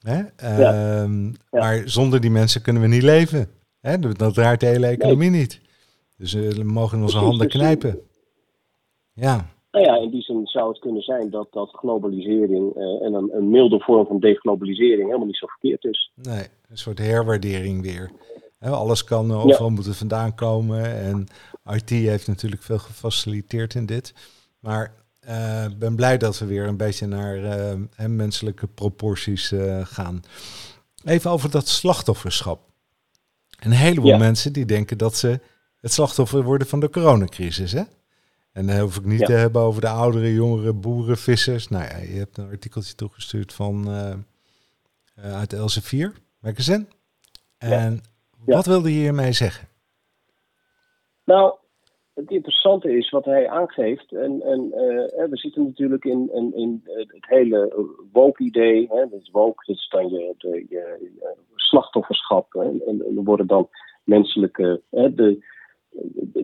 Hè? 0.00 0.16
Ja. 0.16 0.28
Ehm, 0.36 1.24
Ja. 1.26 1.32
Maar 1.50 1.82
zonder 1.84 2.20
die 2.20 2.30
mensen 2.30 2.62
kunnen 2.62 2.82
we 2.82 2.88
niet 2.88 3.02
leven. 3.02 3.48
Hè? 3.80 3.98
Dat 3.98 4.34
draait 4.34 4.60
de 4.60 4.66
hele 4.66 4.86
economie 4.86 5.30
niet. 5.30 5.60
Dus 6.16 6.34
uh, 6.34 6.50
we 6.50 6.64
mogen 6.64 7.02
onze 7.02 7.18
handen 7.18 7.48
knijpen. 7.48 7.98
Ja, 9.12 9.46
Nou 9.70 9.84
ja, 9.84 9.96
in 9.96 10.10
die 10.10 10.22
zin 10.22 10.46
zou 10.46 10.68
het 10.68 10.78
kunnen 10.78 11.02
zijn 11.02 11.30
dat, 11.30 11.46
dat 11.50 11.70
globalisering 11.70 12.74
eh, 12.76 13.06
en 13.06 13.14
een, 13.14 13.30
een 13.32 13.50
milde 13.50 13.80
vorm 13.80 14.06
van 14.06 14.20
deglobalisering 14.20 15.04
helemaal 15.04 15.26
niet 15.26 15.36
zo 15.36 15.46
verkeerd 15.46 15.84
is. 15.84 16.10
nee, 16.14 16.46
een 16.68 16.78
soort 16.78 16.98
herwaardering 16.98 17.82
weer. 17.82 18.10
Alles 18.60 19.04
kan 19.04 19.30
uh, 19.30 19.44
overal 19.44 19.70
moeten 19.70 19.94
vandaan 19.94 20.34
komen. 20.34 20.94
En 21.00 21.26
IT 21.74 21.90
heeft 21.90 22.26
natuurlijk 22.28 22.62
veel 22.62 22.78
gefaciliteerd 22.78 23.74
in 23.74 23.86
dit. 23.86 24.14
Maar 24.60 24.94
eh, 25.26 25.64
ik 25.64 25.78
ben 25.78 25.96
blij 25.96 26.18
dat 26.18 26.38
we 26.38 26.46
weer 26.46 26.66
een 26.66 26.76
beetje 26.76 27.06
naar 27.06 27.36
uh, 27.38 28.06
menselijke 28.06 28.66
proporties 28.66 29.52
uh, 29.52 29.86
gaan. 29.86 30.22
Even 31.04 31.30
over 31.30 31.50
dat 31.50 31.68
slachtofferschap. 31.68 32.60
Een 33.60 33.70
heleboel 33.70 34.10
Ja. 34.10 34.18
mensen 34.18 34.52
die 34.52 34.64
denken 34.64 34.98
dat 34.98 35.16
ze 35.16 35.40
het 35.80 35.92
slachtoffer 35.92 36.42
worden 36.42 36.66
van 36.66 36.80
de 36.80 36.90
coronacrisis. 36.90 37.72
Hè? 37.72 37.82
En 38.52 38.66
dan 38.66 38.78
hoef 38.78 38.96
ik 38.96 39.04
niet 39.04 39.20
Ja. 39.20 39.26
te 39.26 39.32
hebben 39.32 39.62
over 39.62 39.80
de 39.80 39.88
oudere, 39.88 40.32
jongere 40.32 40.72
boeren, 40.72 41.18
vissers. 41.18 41.68
Nou 41.68 41.84
ja, 41.84 41.96
je 41.96 42.18
hebt 42.18 42.36
een 42.38 42.50
artikeltje 42.50 42.94
toegestuurd 42.94 43.52
van 43.52 43.90
uh, 43.90 44.12
uh, 45.24 45.34
uit 45.34 45.52
Elsevier 45.52 46.12
magazine. 46.38 46.86
En 47.58 48.02
Ja. 48.46 48.54
wat 48.54 48.66
wilde 48.66 48.92
je 48.94 48.98
hiermee 49.00 49.32
zeggen? 49.32 49.68
Nou, 51.24 51.54
het 52.14 52.30
interessante 52.30 52.96
is 52.96 53.10
wat 53.10 53.24
hij 53.24 53.48
aangeeft. 53.48 54.12
En, 54.12 54.42
en 54.42 54.72
eh, 54.72 55.28
we 55.28 55.36
zitten 55.36 55.64
natuurlijk 55.64 56.04
in, 56.04 56.30
in, 56.32 56.54
in 56.54 56.82
het 56.84 57.26
hele 57.28 57.88
woke-idee. 58.12 58.88
Dat 58.88 59.20
is 59.20 59.30
woke, 59.30 59.64
dat 59.66 59.76
is 59.76 59.88
dan 59.88 60.08
je, 60.08 60.34
de, 60.38 61.10
slachtofferschap. 61.54 62.54
En, 62.54 62.82
en 62.86 63.16
er 63.16 63.24
worden 63.24 63.46
dan 63.46 63.68
menselijke. 64.04 64.80
Hè, 64.90 65.14
de, 65.14 65.44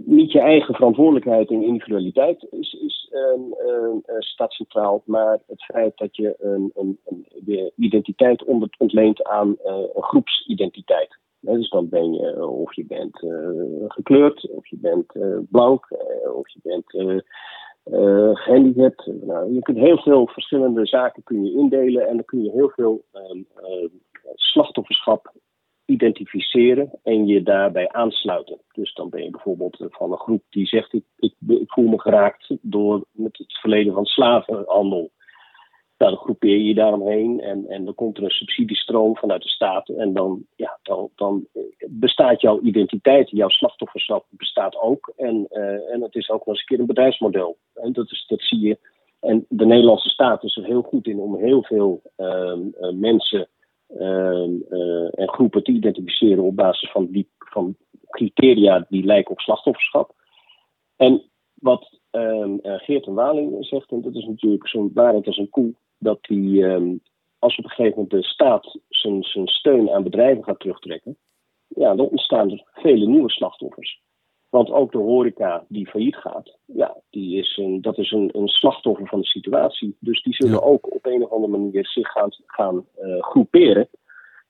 niet 0.05 0.33
je 0.33 0.41
eigen 0.41 0.75
verantwoordelijkheid 0.75 1.51
en 1.51 1.63
individualiteit 1.63 2.47
is, 2.51 2.73
is 2.73 3.13
um, 3.13 3.55
uh, 3.67 4.19
staat 4.19 4.53
centraal, 4.53 5.03
maar 5.05 5.39
het 5.47 5.65
feit 5.65 5.97
dat 5.97 6.17
je 6.17 6.35
een, 6.39 6.71
een, 6.75 6.99
een, 7.05 7.73
identiteit 7.77 8.45
ontleent 8.79 9.25
aan 9.25 9.57
een 9.65 10.03
groepsidentiteit. 10.03 11.19
Dus 11.41 11.69
dan 11.69 11.89
ben 11.89 12.13
je, 12.13 12.47
of 12.47 12.75
je 12.75 12.87
bent 12.87 13.23
uh, 13.23 13.85
gekleurd, 13.89 14.51
of 14.51 14.67
je 14.67 14.77
bent 14.81 15.15
uh, 15.15 15.39
blank, 15.49 15.87
of 16.35 16.49
je 16.49 16.61
bent 16.63 16.85
gehandicapt. 18.35 19.07
Nou, 19.07 19.55
je 19.55 19.61
kunt 19.61 19.79
heel 19.79 19.99
veel 19.99 20.27
verschillende 20.27 20.87
zaken 20.87 21.23
kun 21.23 21.45
je 21.45 21.53
indelen 21.53 22.09
en 22.09 22.15
dan 22.15 22.25
kun 22.25 22.43
je 22.43 22.51
heel 22.51 22.71
veel 22.71 23.05
slachtofferschap 24.35 25.33
identificeren 25.85 26.91
en 27.03 27.27
je 27.27 27.43
daarbij 27.43 27.89
aansluiten. 27.89 28.61
Dus 28.73 28.95
dan 28.95 29.09
ben 29.09 29.23
je 29.23 29.31
bijvoorbeeld 29.31 29.77
van 29.79 30.13
een 30.13 30.19
groep 30.19 30.43
die 30.51 30.67
zegt: 30.67 30.93
ik, 30.93 31.05
ik, 31.19 31.35
ik 31.47 31.73
voel 31.73 31.89
me 31.89 32.01
geraakt 32.01 32.57
door 32.61 33.05
het 33.23 33.59
verleden 33.61 33.93
van 33.93 34.05
slavenhandel. 34.05 35.11
Nou, 36.01 36.13
dan 36.13 36.21
groepeer 36.23 36.57
je 36.57 36.65
je 36.65 36.75
daaromheen 36.75 37.41
en, 37.41 37.67
en 37.69 37.85
dan 37.85 37.95
komt 37.95 38.17
er 38.17 38.23
een 38.23 38.31
subsidiestroom 38.31 39.17
vanuit 39.17 39.43
de 39.43 39.49
staat. 39.49 39.89
En 39.89 40.13
dan, 40.13 40.45
ja, 40.57 40.79
dan, 41.15 41.47
bestaat 41.89 42.41
jouw 42.41 42.61
identiteit, 42.61 43.31
jouw 43.31 43.49
slachtofferschap 43.49 44.27
bestaat 44.31 44.77
ook. 44.77 45.13
En, 45.17 45.47
uh, 45.51 45.93
en 45.93 46.03
het 46.03 46.15
is 46.15 46.31
ook 46.31 46.39
nog 46.39 46.47
eens 46.47 46.59
een 46.59 46.67
keer 46.67 46.79
een 46.79 46.87
bedrijfsmodel. 46.87 47.57
En 47.75 47.93
dat, 47.93 48.11
is, 48.11 48.25
dat 48.29 48.43
zie 48.43 48.61
je. 48.61 48.79
En 49.21 49.47
de 49.49 49.67
Nederlandse 49.67 50.09
staat 50.09 50.45
is 50.45 50.57
er 50.57 50.65
heel 50.65 50.83
goed 50.83 51.07
in 51.07 51.19
om 51.19 51.37
heel 51.37 51.63
veel 51.63 52.03
uh, 52.17 52.27
uh, 52.81 52.93
mensen 52.93 53.49
uh, 53.89 55.19
en 55.19 55.29
groepen 55.29 55.63
te 55.63 55.73
identificeren 55.73 56.45
op 56.45 56.57
basis 56.57 56.91
van, 56.91 57.07
die, 57.11 57.29
van 57.39 57.77
criteria 58.11 58.87
die 58.89 59.05
lijken 59.05 59.33
op 59.33 59.41
slachtofferschap. 59.41 60.15
En 60.97 61.23
wat 61.55 61.99
uh, 62.13 62.55
Geert 62.63 63.07
en 63.07 63.15
Waling 63.15 63.67
zegt, 63.67 63.91
en 63.91 64.01
dat 64.01 64.15
is 64.15 64.25
natuurlijk 64.25 64.69
zo'n 64.69 64.91
waarheid 64.95 65.27
als 65.27 65.37
een 65.37 65.51
koe, 65.51 65.75
dat 66.01 66.19
die, 66.23 66.63
um, 66.63 67.01
als 67.39 67.57
op 67.57 67.65
een 67.65 67.71
gegeven 67.71 67.95
moment 67.95 68.11
de 68.11 68.29
staat 68.29 68.79
zijn, 68.89 69.23
zijn 69.23 69.47
steun 69.47 69.91
aan 69.91 70.03
bedrijven 70.03 70.45
gaat 70.45 70.61
terugtrekken, 70.61 71.19
ja, 71.67 71.95
dan 71.95 72.09
ontstaan 72.09 72.51
er 72.51 72.65
vele 72.73 73.07
nieuwe 73.07 73.31
slachtoffers. 73.31 74.01
Want 74.49 74.71
ook 74.71 74.93
de 74.93 74.99
horeca 74.99 75.65
die 75.69 75.89
failliet 75.89 76.17
gaat, 76.17 76.59
ja, 76.65 76.97
die 77.11 77.39
is 77.39 77.57
een, 77.57 77.81
dat 77.81 77.99
is 77.99 78.11
een, 78.11 78.31
een 78.33 78.49
slachtoffer 78.49 79.07
van 79.07 79.21
de 79.21 79.27
situatie. 79.27 79.97
Dus 80.01 80.23
die 80.23 80.35
zullen 80.35 80.53
ja. 80.53 80.67
ook 80.67 80.95
op 80.95 81.07
een 81.07 81.23
of 81.23 81.31
andere 81.31 81.53
manier 81.53 81.87
zich 81.87 82.09
gaan, 82.09 82.31
gaan 82.47 82.87
uh, 83.01 83.23
groeperen 83.23 83.89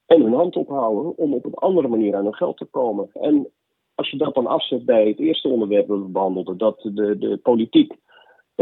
en 0.07 0.23
hun 0.23 0.33
hand 0.33 0.57
ophouden 0.57 1.17
om 1.17 1.35
op 1.35 1.45
een 1.45 1.55
andere 1.55 1.89
manier 1.89 2.17
aan 2.17 2.25
hun 2.25 2.35
geld 2.35 2.57
te 2.57 2.65
komen. 2.65 3.11
En 3.13 3.49
als 3.95 4.11
je 4.11 4.17
dat 4.17 4.35
dan 4.35 4.47
afzet 4.47 4.85
bij 4.85 5.09
het 5.09 5.19
eerste 5.19 5.49
onderwerp 5.49 5.89
dat 5.89 5.99
we 5.99 6.05
behandelden, 6.05 6.59
dat 6.59 6.81
de, 6.81 7.19
de 7.19 7.37
politiek 7.43 7.97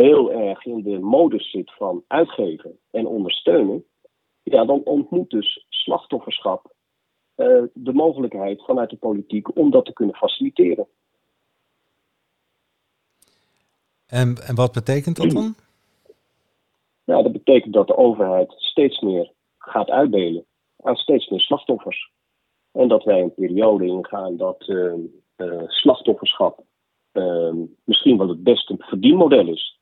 heel 0.02 0.32
erg 0.32 0.64
in 0.64 0.82
de 0.82 0.98
modus 0.98 1.50
zit 1.50 1.72
van 1.74 2.04
uitgeven 2.06 2.78
en 2.90 3.06
ondersteunen, 3.06 3.84
ja, 4.42 4.64
dan 4.64 4.80
ontmoet 4.84 5.30
dus 5.30 5.66
slachtofferschap 5.68 6.72
uh, 7.36 7.62
de 7.74 7.92
mogelijkheid 7.92 8.64
vanuit 8.64 8.90
de 8.90 8.96
politiek 8.96 9.56
om 9.56 9.70
dat 9.70 9.84
te 9.84 9.92
kunnen 9.92 10.14
faciliteren. 10.14 10.86
En, 14.06 14.36
en 14.46 14.54
wat 14.54 14.72
betekent 14.72 15.16
dat 15.16 15.30
dan? 15.30 15.54
Ja, 17.04 17.22
dat 17.22 17.32
betekent 17.32 17.74
dat 17.74 17.86
de 17.86 17.96
overheid 17.96 18.52
steeds 18.56 19.00
meer 19.00 19.32
gaat 19.58 19.90
uitdelen 19.90 20.44
aan 20.82 20.96
steeds 20.96 21.28
meer 21.28 21.40
slachtoffers. 21.40 22.10
En 22.72 22.88
dat 22.88 23.04
wij 23.04 23.20
een 23.20 23.34
periode 23.34 23.86
ingaan 23.86 24.36
dat 24.36 24.68
uh, 24.68 24.92
uh, 25.36 25.62
slachtofferschap 25.66 26.66
misschien 27.84 28.18
wel 28.18 28.28
het 28.28 28.42
beste 28.42 28.74
verdienmodel 28.78 29.48
is. 29.48 29.77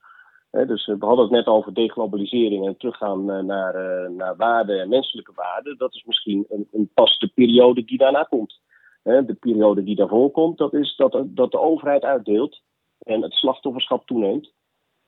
He, 0.57 0.67
dus 0.67 0.87
we 0.87 0.97
hadden 0.99 1.25
het 1.25 1.31
net 1.31 1.47
over 1.47 1.75
deglobalisering 1.75 2.67
en 2.67 2.77
teruggaan 2.77 3.25
naar, 3.47 3.75
uh, 3.75 4.11
naar 4.11 4.37
waarden 4.37 4.81
en 4.81 4.89
menselijke 4.89 5.33
waarden. 5.35 5.79
Dat 5.79 5.95
is 5.95 6.05
misschien 6.05 6.47
een, 6.49 6.69
een 6.73 6.91
pas 6.95 7.19
de 7.19 7.31
periode 7.35 7.85
die 7.85 7.99
daarna 7.99 8.23
komt. 8.23 8.61
He, 9.03 9.25
de 9.25 9.35
periode 9.35 9.83
die 9.83 9.97
daarvoor 9.97 10.31
komt, 10.31 10.59
dat 10.59 10.75
is 10.75 10.97
dat, 10.97 11.23
dat 11.27 11.51
de 11.51 11.61
overheid 11.61 12.03
uitdeelt 12.03 12.61
en 12.99 13.23
het 13.23 13.33
slachtofferschap 13.33 14.07
toeneemt. 14.07 14.53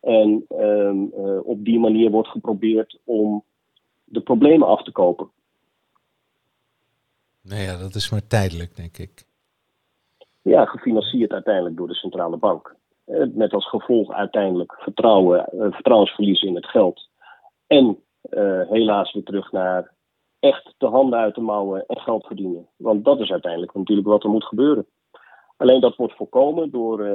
En 0.00 0.44
um, 0.50 1.12
uh, 1.18 1.46
op 1.46 1.64
die 1.64 1.78
manier 1.78 2.10
wordt 2.10 2.28
geprobeerd 2.28 2.98
om 3.04 3.44
de 4.04 4.20
problemen 4.20 4.68
af 4.68 4.82
te 4.82 4.92
kopen. 4.92 5.30
Nou 7.42 7.62
ja, 7.62 7.78
dat 7.78 7.94
is 7.94 8.10
maar 8.10 8.26
tijdelijk, 8.26 8.76
denk 8.76 8.98
ik. 8.98 9.24
Ja, 10.42 10.64
gefinancierd 10.64 11.32
uiteindelijk 11.32 11.76
door 11.76 11.88
de 11.88 11.94
centrale 11.94 12.36
bank. 12.36 12.76
Met 13.34 13.52
als 13.52 13.68
gevolg 13.68 14.12
uiteindelijk 14.12 14.76
vertrouwen, 14.78 15.48
uh, 15.52 15.72
vertrouwensverlies 15.72 16.42
in 16.42 16.54
het 16.54 16.66
geld. 16.66 17.08
En 17.66 17.98
uh, 18.30 18.60
helaas 18.70 19.12
weer 19.12 19.22
terug 19.22 19.52
naar 19.52 19.92
echt 20.38 20.74
de 20.78 20.86
handen 20.86 21.18
uit 21.18 21.34
de 21.34 21.40
mouwen 21.40 21.84
en 21.86 22.00
geld 22.00 22.26
verdienen. 22.26 22.68
Want 22.76 23.04
dat 23.04 23.20
is 23.20 23.30
uiteindelijk 23.30 23.74
natuurlijk 23.74 24.06
wat 24.06 24.24
er 24.24 24.30
moet 24.30 24.44
gebeuren. 24.44 24.86
Alleen 25.56 25.80
dat 25.80 25.96
wordt 25.96 26.16
voorkomen 26.16 26.70
door 26.70 27.08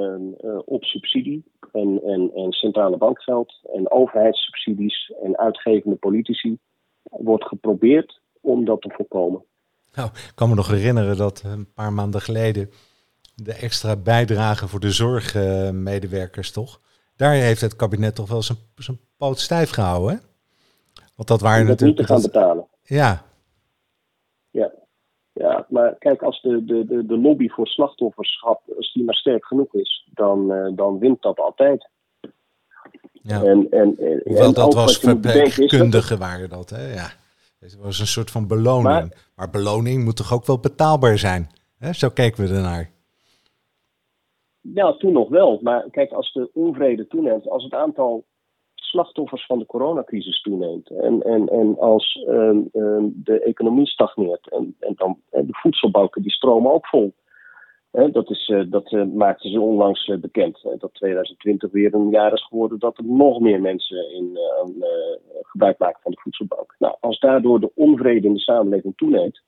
op 0.65 0.83
subsidie 0.83 1.43
en, 1.71 2.01
en, 2.03 2.31
en 2.35 2.51
centrale 2.51 2.97
bankgeld 2.97 3.59
en 3.73 3.91
overheidssubsidies 3.91 5.13
en 5.23 5.37
uitgevende 5.37 5.95
politici 5.95 6.57
wordt 7.03 7.45
geprobeerd 7.47 8.19
om 8.41 8.65
dat 8.65 8.81
te 8.81 8.93
voorkomen. 8.97 9.43
Nou, 9.93 10.09
ik 10.09 10.31
kan 10.35 10.49
me 10.49 10.55
nog 10.55 10.67
herinneren 10.67 11.17
dat 11.17 11.43
een 11.45 11.73
paar 11.73 11.93
maanden 11.93 12.21
geleden 12.21 12.69
de 13.35 13.53
extra 13.53 13.95
bijdrage 13.95 14.67
voor 14.67 14.79
de 14.79 14.91
zorgmedewerkers 14.91 16.51
toch? 16.51 16.81
Daar 17.15 17.33
heeft 17.33 17.61
het 17.61 17.75
kabinet 17.75 18.15
toch 18.15 18.29
wel 18.29 18.41
zijn, 18.41 18.57
zijn 18.75 18.99
poot 19.17 19.39
stijf 19.39 19.69
gehouden, 19.69 20.15
hè? 20.15 20.21
Want 21.15 21.27
dat 21.27 21.41
waren 21.41 21.61
om 21.61 21.67
dat 21.67 21.79
natuurlijk... 21.79 21.99
niet 21.99 22.07
te 22.07 22.13
gaan 22.13 22.31
betalen. 22.31 22.67
Ja. 22.83 23.25
Ja. 24.51 24.71
Ja, 25.33 25.65
maar 25.69 25.95
kijk, 25.99 26.21
als 26.21 26.41
de, 26.41 26.65
de, 26.65 26.85
de, 26.85 27.05
de 27.05 27.17
lobby 27.17 27.49
voor 27.49 27.67
slachtofferschap, 27.67 28.61
als 28.77 28.93
die 28.93 29.03
maar 29.03 29.15
sterk 29.15 29.45
genoeg 29.45 29.73
is, 29.73 30.09
dan, 30.13 30.51
uh, 30.51 30.75
dan 30.75 30.99
wint 30.99 31.21
dat 31.21 31.39
altijd. 31.39 31.89
Ja. 33.11 33.43
En, 33.43 33.67
en, 33.69 33.97
en, 33.97 34.21
Hoewel 34.23 34.47
en 34.47 34.53
dat 34.53 34.73
was 34.73 34.97
verpleegkundigen 34.97 36.19
waren 36.19 36.49
dat, 36.49 36.69
hè? 36.69 36.93
Ja. 36.93 37.11
Het 37.59 37.77
was 37.77 37.99
een 37.99 38.07
soort 38.07 38.31
van 38.31 38.47
beloning. 38.47 38.83
Maar, 38.83 39.07
Maar- 39.35 39.49
beloning 39.49 40.03
moet 40.03 40.15
toch 40.15 40.33
ook 40.33 40.45
wel 40.45 40.59
betaalbaar 40.59 41.17
zijn? 41.17 41.49
Hè? 41.77 41.93
Zo 41.93 42.09
keken 42.09 42.47
we 42.47 42.55
ernaar. 42.55 42.89
Ja, 44.63 44.93
toen 44.93 45.13
nog 45.13 45.29
wel. 45.29 45.59
Maar 45.61 45.89
kijk, 45.91 46.11
als 46.11 46.33
de 46.33 46.49
onvrede 46.53 47.07
toeneemt, 47.07 47.49
als 47.49 47.63
het 47.63 47.73
aantal 47.73 48.25
slachtoffers 48.75 49.45
van 49.45 49.59
de 49.59 49.65
coronacrisis 49.65 50.41
toeneemt 50.41 50.89
en, 50.89 51.21
en, 51.21 51.49
en 51.49 51.79
als 51.79 52.23
ehm, 52.27 52.61
ehm, 52.71 53.05
de 53.13 53.39
economie 53.39 53.87
stagneert 53.87 54.49
en, 54.49 54.75
en 54.79 54.93
dan 54.95 55.17
de 55.29 55.47
voedselbanken 55.49 56.21
die 56.21 56.31
stromen 56.31 56.71
ook 56.71 56.87
vol. 56.87 57.13
dat 57.91 58.29
is, 58.29 58.47
uh, 58.47 58.71
dat 58.71 58.91
uh, 58.91 59.05
maakten 59.05 59.49
ze 59.49 59.59
onlangs 59.59 60.07
uh, 60.07 60.17
bekend. 60.17 60.61
dat 60.77 60.93
2020 60.93 61.71
weer 61.71 61.93
een 61.93 62.09
jaar 62.09 62.33
is 62.33 62.45
geworden 62.45 62.79
dat 62.79 62.97
er 62.97 63.05
nog 63.05 63.39
meer 63.39 63.61
mensen 63.61 64.13
in 64.13 64.37
gebruik 65.41 65.77
maken 65.77 66.01
van 66.01 66.11
de 66.11 66.19
voedselbank. 66.19 66.75
Nou, 66.79 66.95
als 66.99 67.19
daardoor 67.19 67.59
de 67.59 67.71
onvrede 67.75 68.27
in 68.27 68.33
de 68.33 68.39
samenleving 68.39 68.97
toeneemt, 68.97 69.41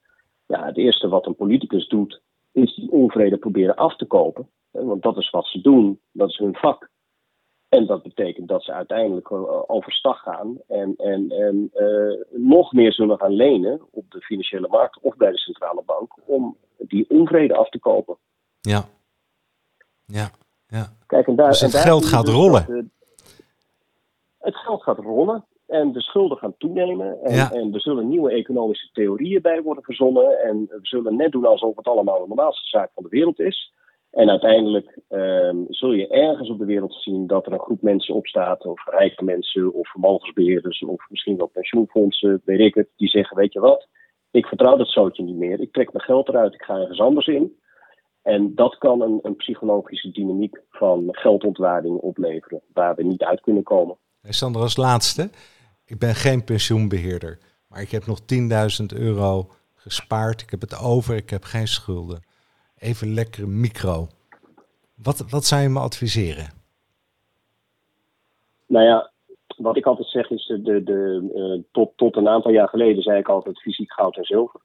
ja, 0.46 0.64
het 0.64 0.76
eerste 0.76 1.08
wat 1.08 1.26
een 1.26 1.36
politicus 1.36 1.88
doet, 1.88 2.22
is 2.56 2.74
die 2.74 2.90
onvrede 2.90 3.36
proberen 3.36 3.76
af 3.76 3.96
te 3.96 4.04
kopen. 4.04 4.48
Want 4.70 5.02
dat 5.02 5.16
is 5.16 5.30
wat 5.30 5.46
ze 5.46 5.60
doen, 5.60 6.00
dat 6.12 6.28
is 6.28 6.38
hun 6.38 6.54
vak. 6.54 6.90
En 7.68 7.86
dat 7.86 8.02
betekent 8.02 8.48
dat 8.48 8.62
ze 8.64 8.72
uiteindelijk 8.72 9.30
uh, 9.30 9.62
overstag 9.66 10.20
gaan 10.20 10.58
en, 10.68 10.94
en, 10.96 11.30
en 11.30 11.70
uh, 11.74 12.24
nog 12.30 12.72
meer 12.72 12.92
zullen 12.92 13.18
gaan 13.18 13.32
lenen 13.32 13.80
op 13.90 14.10
de 14.10 14.20
financiële 14.20 14.68
markt 14.68 15.00
of 15.00 15.16
bij 15.16 15.30
de 15.30 15.38
centrale 15.38 15.82
bank 15.86 16.12
om 16.24 16.56
die 16.78 17.10
onvrede 17.10 17.56
af 17.56 17.68
te 17.68 17.78
kopen. 17.78 18.16
Ja. 18.60 18.84
Ja. 20.04 20.30
ja. 20.66 20.92
Kijk, 21.06 21.26
en 21.26 21.36
daar, 21.36 21.48
dus 21.48 21.60
het 21.60 21.70
en 21.70 21.76
daar 21.76 21.86
geld 21.86 22.04
gaat 22.04 22.24
dus 22.26 22.34
rollen. 22.34 22.66
dat, 22.66 22.76
uh, 22.76 22.82
het 24.38 24.56
geld 24.56 24.82
gaat 24.82 24.98
rollen 24.98 25.44
en 25.66 25.92
de 25.92 26.00
schulden 26.00 26.38
gaan 26.38 26.54
toenemen. 26.58 27.20
En, 27.22 27.34
Ja. 27.34 27.50
en 27.52 27.74
er 27.74 27.80
zullen 27.80 28.08
nieuwe 28.08 28.30
economische 28.30 28.88
theorieën 28.92 29.42
bij 29.42 29.62
worden 29.62 29.84
verzonnen. 29.84 30.38
En 30.42 30.66
we 30.68 30.78
zullen 30.82 31.16
net 31.16 31.32
doen 31.32 31.46
alsof 31.46 31.76
het 31.76 31.86
allemaal 31.86 32.20
de 32.20 32.28
normaalste 32.28 32.68
zaak 32.68 32.90
van 32.94 33.02
de 33.02 33.08
wereld 33.08 33.40
is. 33.40 33.74
En 34.10 34.30
uiteindelijk 34.30 34.98
ehm, 35.08 35.56
zul 35.68 35.92
je 35.92 36.08
ergens 36.08 36.50
op 36.50 36.58
de 36.58 36.64
wereld 36.64 36.94
zien 36.94 37.26
dat 37.26 37.46
er 37.46 37.52
een 37.52 37.60
groep 37.60 37.82
mensen 37.82 38.14
opstaat, 38.14 38.66
of 38.66 38.84
rijke 38.86 39.24
mensen, 39.24 39.72
of 39.72 39.90
vermogensbeheerders, 39.90 40.84
of 40.84 41.06
misschien 41.08 41.36
wel 41.36 41.46
pensioenfondsen, 41.46 42.42
weet 42.44 42.60
ik 42.60 42.74
het, 42.74 42.88
die 42.96 43.08
zeggen: 43.08 43.36
Weet 43.36 43.52
je 43.52 43.60
wat, 43.60 43.88
ik 44.30 44.46
vertrouw 44.46 44.76
dat 44.76 44.88
zootje 44.88 45.22
niet 45.22 45.36
meer, 45.36 45.60
ik 45.60 45.72
trek 45.72 45.92
mijn 45.92 46.04
geld 46.04 46.28
eruit, 46.28 46.54
ik 46.54 46.62
ga 46.62 46.78
ergens 46.78 47.00
anders 47.00 47.26
in. 47.26 47.56
En 48.22 48.54
dat 48.54 48.78
kan 48.78 49.00
een, 49.00 49.18
een 49.22 49.36
psychologische 49.36 50.10
dynamiek 50.10 50.62
van 50.70 51.08
geldontwaarding 51.10 51.98
opleveren, 51.98 52.60
waar 52.72 52.94
we 52.94 53.02
niet 53.02 53.22
uit 53.22 53.40
kunnen 53.40 53.62
komen. 53.62 53.96
Sander, 54.32 54.62
als 54.62 54.76
laatste. 54.76 55.30
Ik 55.84 55.98
ben 55.98 56.14
geen 56.14 56.44
pensioenbeheerder, 56.44 57.38
maar 57.68 57.80
ik 57.80 57.90
heb 57.90 58.06
nog 58.06 58.20
10.000 58.20 58.86
euro 58.86 59.50
gespaard. 59.74 60.42
Ik 60.42 60.50
heb 60.50 60.60
het 60.60 60.78
over, 60.80 61.16
ik 61.16 61.30
heb 61.30 61.44
geen 61.44 61.68
schulden. 61.68 62.24
Even 62.78 63.14
lekker 63.14 63.48
micro. 63.48 64.08
Wat, 64.94 65.30
wat 65.30 65.44
zou 65.44 65.62
je 65.62 65.68
me 65.68 65.80
adviseren? 65.80 66.50
Nou 68.66 68.84
ja, 68.84 69.10
wat 69.56 69.76
ik 69.76 69.86
altijd 69.86 70.08
zeg 70.08 70.30
is, 70.30 70.46
de, 70.46 70.62
de, 70.62 70.82
de, 70.82 71.30
eh, 71.34 71.64
tot, 71.72 71.96
tot 71.96 72.16
een 72.16 72.28
aantal 72.28 72.50
jaar 72.50 72.68
geleden 72.68 73.02
zei 73.02 73.18
ik 73.18 73.28
altijd 73.28 73.60
fysiek 73.60 73.92
goud 73.92 74.16
en 74.16 74.24
zilver. 74.24 74.60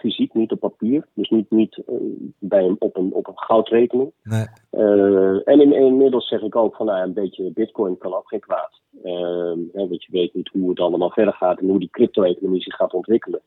Fysiek, 0.00 0.34
niet 0.34 0.52
op 0.52 0.60
papier, 0.60 1.06
dus 1.14 1.28
niet, 1.28 1.50
niet 1.50 1.82
eh, 1.86 1.94
bij 2.38 2.64
een, 2.64 2.76
op, 2.78 2.96
een, 2.96 3.12
op 3.12 3.28
een 3.28 3.38
goudrekening. 3.38 4.12
Nee. 4.22 4.46
Eh, 4.70 5.48
en 5.48 5.60
in, 5.60 5.72
inmiddels 5.72 6.28
zeg 6.28 6.40
ik 6.40 6.56
ook 6.56 6.76
van 6.76 6.86
nou, 6.86 7.02
een 7.02 7.12
beetje 7.12 7.52
bitcoin 7.52 7.98
kan 7.98 8.14
ook 8.14 8.28
geen 8.28 8.40
kwaad. 8.40 8.80
Hè, 9.02 9.86
want 9.88 10.04
je 10.04 10.12
weet 10.12 10.34
niet 10.34 10.48
hoe 10.48 10.68
het 10.68 10.80
allemaal 10.80 11.10
verder 11.10 11.34
gaat 11.34 11.60
en 11.60 11.68
hoe 11.68 11.78
die 11.78 11.90
crypto-economie 11.90 12.62
zich 12.62 12.74
gaat 12.74 12.94
ontwikkelen. 12.94 13.40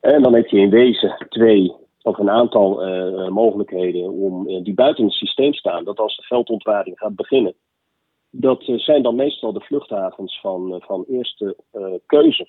En 0.00 0.22
dan 0.22 0.34
heb 0.34 0.46
je 0.46 0.58
in 0.58 0.70
wezen 0.70 1.26
twee 1.28 1.72
of 2.02 2.18
een 2.18 2.30
aantal 2.30 2.82
eh, 2.82 3.28
mogelijkheden 3.28 4.12
om, 4.12 4.48
eh, 4.48 4.62
die 4.62 4.74
buiten 4.74 5.04
het 5.04 5.12
systeem 5.12 5.54
staan. 5.54 5.84
Dat 5.84 5.98
als 5.98 6.16
de 6.16 6.22
geldontwaarding 6.22 6.98
gaat 6.98 7.16
beginnen, 7.16 7.54
dat 8.30 8.62
eh, 8.62 8.78
zijn 8.78 9.02
dan 9.02 9.14
meestal 9.14 9.52
de 9.52 9.60
vluchthavens 9.60 10.40
van, 10.40 10.74
eh, 10.74 10.80
van 10.80 11.04
eerste 11.08 11.56
eh, 11.70 11.94
keuze. 12.06 12.48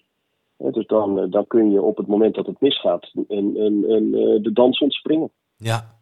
Dus 0.60 0.88
dan, 0.88 1.20
eh, 1.20 1.32
dan 1.32 1.48
kun 1.48 1.72
je 1.72 1.82
op 1.82 1.98
het 1.98 2.08
moment 2.08 2.36
dat 2.36 2.46
het 2.46 2.62
misgaat 2.62 3.12
een, 3.28 3.56
eh, 3.58 4.44
de 4.44 4.50
dans 4.54 4.80
ontspringen. 4.80 5.32
Ja. 5.58 5.98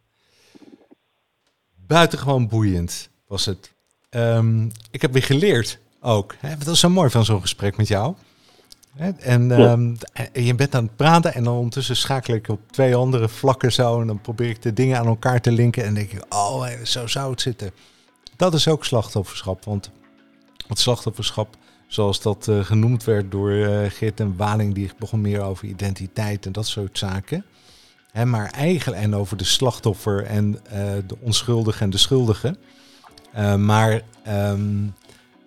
Buitengewoon 1.87 2.47
boeiend 2.47 3.09
was 3.27 3.45
het. 3.45 3.75
Ehm, 4.09 4.65
ik 4.91 5.01
heb 5.01 5.11
weer 5.11 5.23
geleerd 5.23 5.79
ook. 6.01 6.35
Hè? 6.39 6.57
Dat 6.57 6.67
is 6.67 6.79
zo 6.79 6.89
mooi 6.89 7.09
van 7.09 7.25
zo'n 7.25 7.41
gesprek 7.41 7.77
met 7.77 7.87
jou. 7.87 8.15
En 9.19 9.51
ehm, 9.51 9.95
en 10.33 10.43
je 10.43 10.55
bent 10.55 10.75
aan 10.75 10.83
het 10.83 10.95
praten 10.95 11.33
en 11.33 11.43
dan 11.43 11.55
ondertussen 11.55 11.95
schakel 11.95 12.33
ik 12.33 12.49
op 12.49 12.59
twee 12.71 12.95
andere 12.95 13.29
vlakken 13.29 13.71
zo. 13.71 14.01
En 14.01 14.07
dan 14.07 14.21
probeer 14.21 14.49
ik 14.49 14.61
de 14.61 14.73
dingen 14.73 14.97
aan 14.97 15.07
elkaar 15.07 15.41
te 15.41 15.51
linken. 15.51 15.83
En 15.83 15.93
denk 15.93 16.11
ik, 16.11 16.25
oh, 16.29 16.67
zo 16.83 17.07
zou 17.07 17.31
het 17.31 17.41
zitten. 17.41 17.71
Dat 18.35 18.53
is 18.53 18.67
ook 18.67 18.85
slachtofferschap. 18.85 19.65
Want 19.65 19.91
het 20.67 20.79
slachtofferschap, 20.79 21.55
zoals 21.87 22.21
dat 22.21 22.47
eh, 22.47 22.63
genoemd 22.63 23.03
werd 23.03 23.31
door 23.31 23.51
eh, 23.51 23.89
Geert 23.89 24.19
en 24.19 24.35
Waling, 24.35 24.73
die 24.73 24.91
begon 24.97 25.21
meer 25.21 25.41
over 25.41 25.67
identiteit 25.67 26.45
en 26.45 26.51
dat 26.51 26.67
soort 26.67 26.97
zaken. 26.97 27.45
Hè, 28.11 28.25
maar 28.25 28.49
eigenlijk 28.49 29.01
en 29.01 29.15
over 29.15 29.37
de 29.37 29.43
slachtoffer 29.43 30.23
en 30.23 30.59
eh, 30.65 30.93
de 31.07 31.17
onschuldige 31.19 31.83
en 31.83 31.89
de 31.89 31.97
schuldige. 31.97 32.57
Maar 33.57 34.01
ehm, 34.23 34.87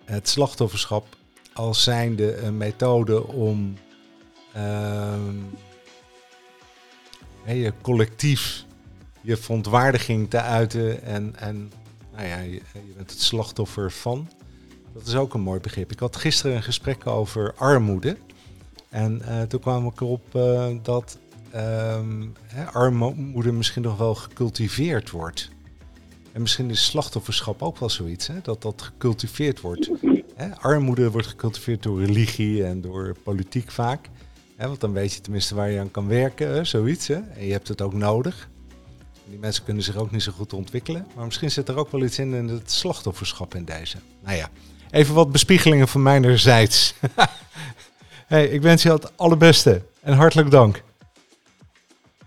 het 0.04 0.28
slachtofferschap 0.28 1.16
als 1.52 1.82
zijnde 1.82 2.36
een 2.36 2.56
methode 2.56 3.26
om 3.26 3.76
ehm, 4.52 5.34
je 7.46 7.72
collectief 7.82 8.64
je 9.20 9.36
verontwaardiging 9.36 10.30
te 10.30 10.40
uiten 10.40 11.02
en, 11.02 11.36
en 11.36 11.72
nou 12.12 12.26
ja, 12.26 12.38
je, 12.38 12.60
je 12.72 12.92
bent 12.96 13.10
het 13.10 13.20
slachtoffer 13.20 13.92
van. 13.92 14.28
Dat 14.92 15.06
is 15.06 15.16
ook 15.16 15.34
een 15.34 15.40
mooi 15.40 15.60
begrip. 15.60 15.92
Ik 15.92 15.98
had 15.98 16.16
gisteren 16.16 16.56
een 16.56 16.62
gesprek 16.62 17.06
over 17.06 17.54
armoede. 17.54 18.16
En 18.88 19.22
eh, 19.22 19.42
toen 19.42 19.60
kwam 19.60 19.86
ik 19.86 20.00
erop 20.00 20.34
eh, 20.34 20.68
dat 20.82 21.18
ehm, 21.50 22.26
hè, 22.44 22.64
armoede 22.64 23.52
misschien 23.52 23.82
nog 23.82 23.96
wel 23.96 24.14
gecultiveerd 24.14 25.10
wordt. 25.10 25.50
En 26.32 26.40
misschien 26.40 26.70
is 26.70 26.84
slachtofferschap 26.84 27.62
ook 27.62 27.78
wel 27.78 27.90
zoiets, 27.90 28.26
hè, 28.26 28.40
dat 28.42 28.62
dat 28.62 28.82
gecultiveerd 28.82 29.60
wordt. 29.60 29.90
Hè, 30.34 30.56
armoede 30.56 31.10
wordt 31.10 31.26
gecultiveerd 31.26 31.82
door 31.82 32.04
religie 32.04 32.64
en 32.64 32.80
door 32.80 33.16
politiek 33.22 33.70
vaak. 33.70 34.08
Hè, 34.56 34.66
want 34.66 34.80
dan 34.80 34.92
weet 34.92 35.12
je 35.12 35.20
tenminste 35.20 35.54
waar 35.54 35.70
je 35.70 35.80
aan 35.80 35.90
kan 35.90 36.06
werken, 36.06 36.48
hè, 36.48 36.64
zoiets. 36.64 37.06
Hè. 37.06 37.14
En 37.14 37.46
je 37.46 37.52
hebt 37.52 37.68
het 37.68 37.80
ook 37.80 37.92
nodig. 37.92 38.48
Die 39.28 39.38
mensen 39.38 39.64
kunnen 39.64 39.82
zich 39.82 39.96
ook 39.96 40.10
niet 40.10 40.22
zo 40.22 40.32
goed 40.32 40.52
ontwikkelen. 40.52 41.06
Maar 41.16 41.24
misschien 41.24 41.50
zit 41.50 41.68
er 41.68 41.76
ook 41.76 41.90
wel 41.90 42.02
iets 42.02 42.18
in 42.18 42.34
in 42.34 42.48
het 42.48 42.70
slachtofferschap 42.70 43.54
in 43.54 43.64
deze. 43.64 43.96
Nou 44.22 44.36
ja, 44.36 44.50
even 44.90 45.14
wat 45.14 45.32
bespiegelingen 45.32 45.88
van 45.88 46.02
mijnerzijds. 46.02 46.94
hey, 48.26 48.46
ik 48.46 48.62
wens 48.62 48.82
je 48.82 48.92
het 48.92 49.16
allerbeste 49.16 49.82
en 50.02 50.12
hartelijk 50.12 50.50
dank. 50.50 50.82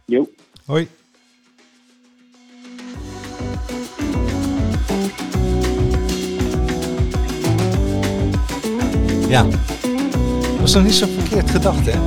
Jo. 0.06 0.30
Hoi. 0.66 0.88
Ja, 9.28 9.44
dat 10.58 10.64
is 10.64 10.74
nog 10.74 10.84
niet 10.84 10.94
zo 10.94 11.08
verkeerd 11.20 11.50
gedacht, 11.50 11.86
hè? 11.86 12.00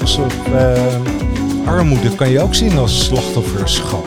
Alsof 0.00 0.46
eh, 0.46 1.66
armoede 1.66 2.14
kan 2.14 2.30
je 2.30 2.40
ook 2.40 2.54
zien 2.54 2.78
als 2.78 3.04
slachtofferschap. 3.04 4.06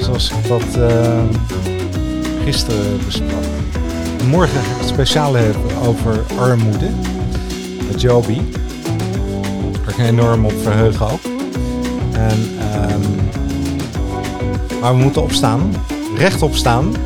Zoals 0.00 0.30
ik 0.30 0.48
dat 0.48 0.76
eh, 0.76 1.22
gisteren 2.44 3.04
besprak. 3.04 3.63
Morgen 4.26 4.60
het 4.62 4.88
speciaal 4.88 5.34
hebben 5.34 5.76
over 5.76 6.24
armoede. 6.38 6.88
Met 7.90 8.00
Joby. 8.00 8.40
Daar 9.84 9.94
kan 9.96 10.04
enorm 10.04 10.44
op 10.44 10.52
verheugen 10.62 11.10
ook. 11.10 11.20
En, 12.12 12.56
ehm, 12.58 13.00
maar 14.80 14.96
we 14.96 15.02
moeten 15.02 15.22
opstaan, 15.22 15.74
rechtop 16.16 16.54
staan 16.54 16.96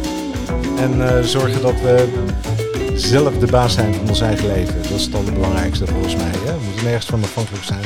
en 0.76 1.08
eh, 1.08 1.24
zorgen 1.24 1.62
dat 1.62 1.80
we 1.80 2.08
zelf 2.94 3.38
de 3.38 3.46
baas 3.46 3.72
zijn 3.72 3.94
van 3.94 4.08
ons 4.08 4.20
eigen 4.20 4.46
leven. 4.46 4.82
Dat 4.82 4.98
is 4.98 5.04
het 5.04 5.14
allerbelangrijkste 5.14 5.86
volgens 5.86 6.16
mij. 6.16 6.30
Hè? 6.44 6.58
We 6.58 6.64
moeten 6.64 6.84
nergens 6.84 7.06
van 7.06 7.22
afhankelijk 7.22 7.64
zijn. 7.64 7.82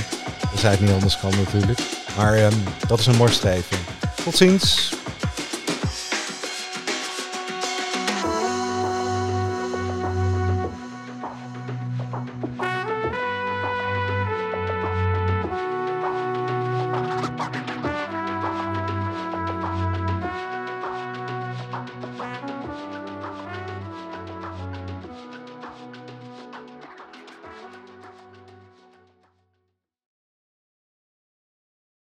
Dat 0.50 0.60
zij 0.60 0.70
het 0.70 0.80
niet 0.80 0.90
anders 0.90 1.18
kan 1.20 1.30
natuurlijk. 1.44 1.80
Maar 2.16 2.34
ehm, 2.34 2.54
dat 2.86 2.98
is 2.98 3.06
een 3.06 3.16
mooi 3.16 3.32
streven. 3.32 3.76
Tot 4.24 4.36
ziens. 4.36 4.92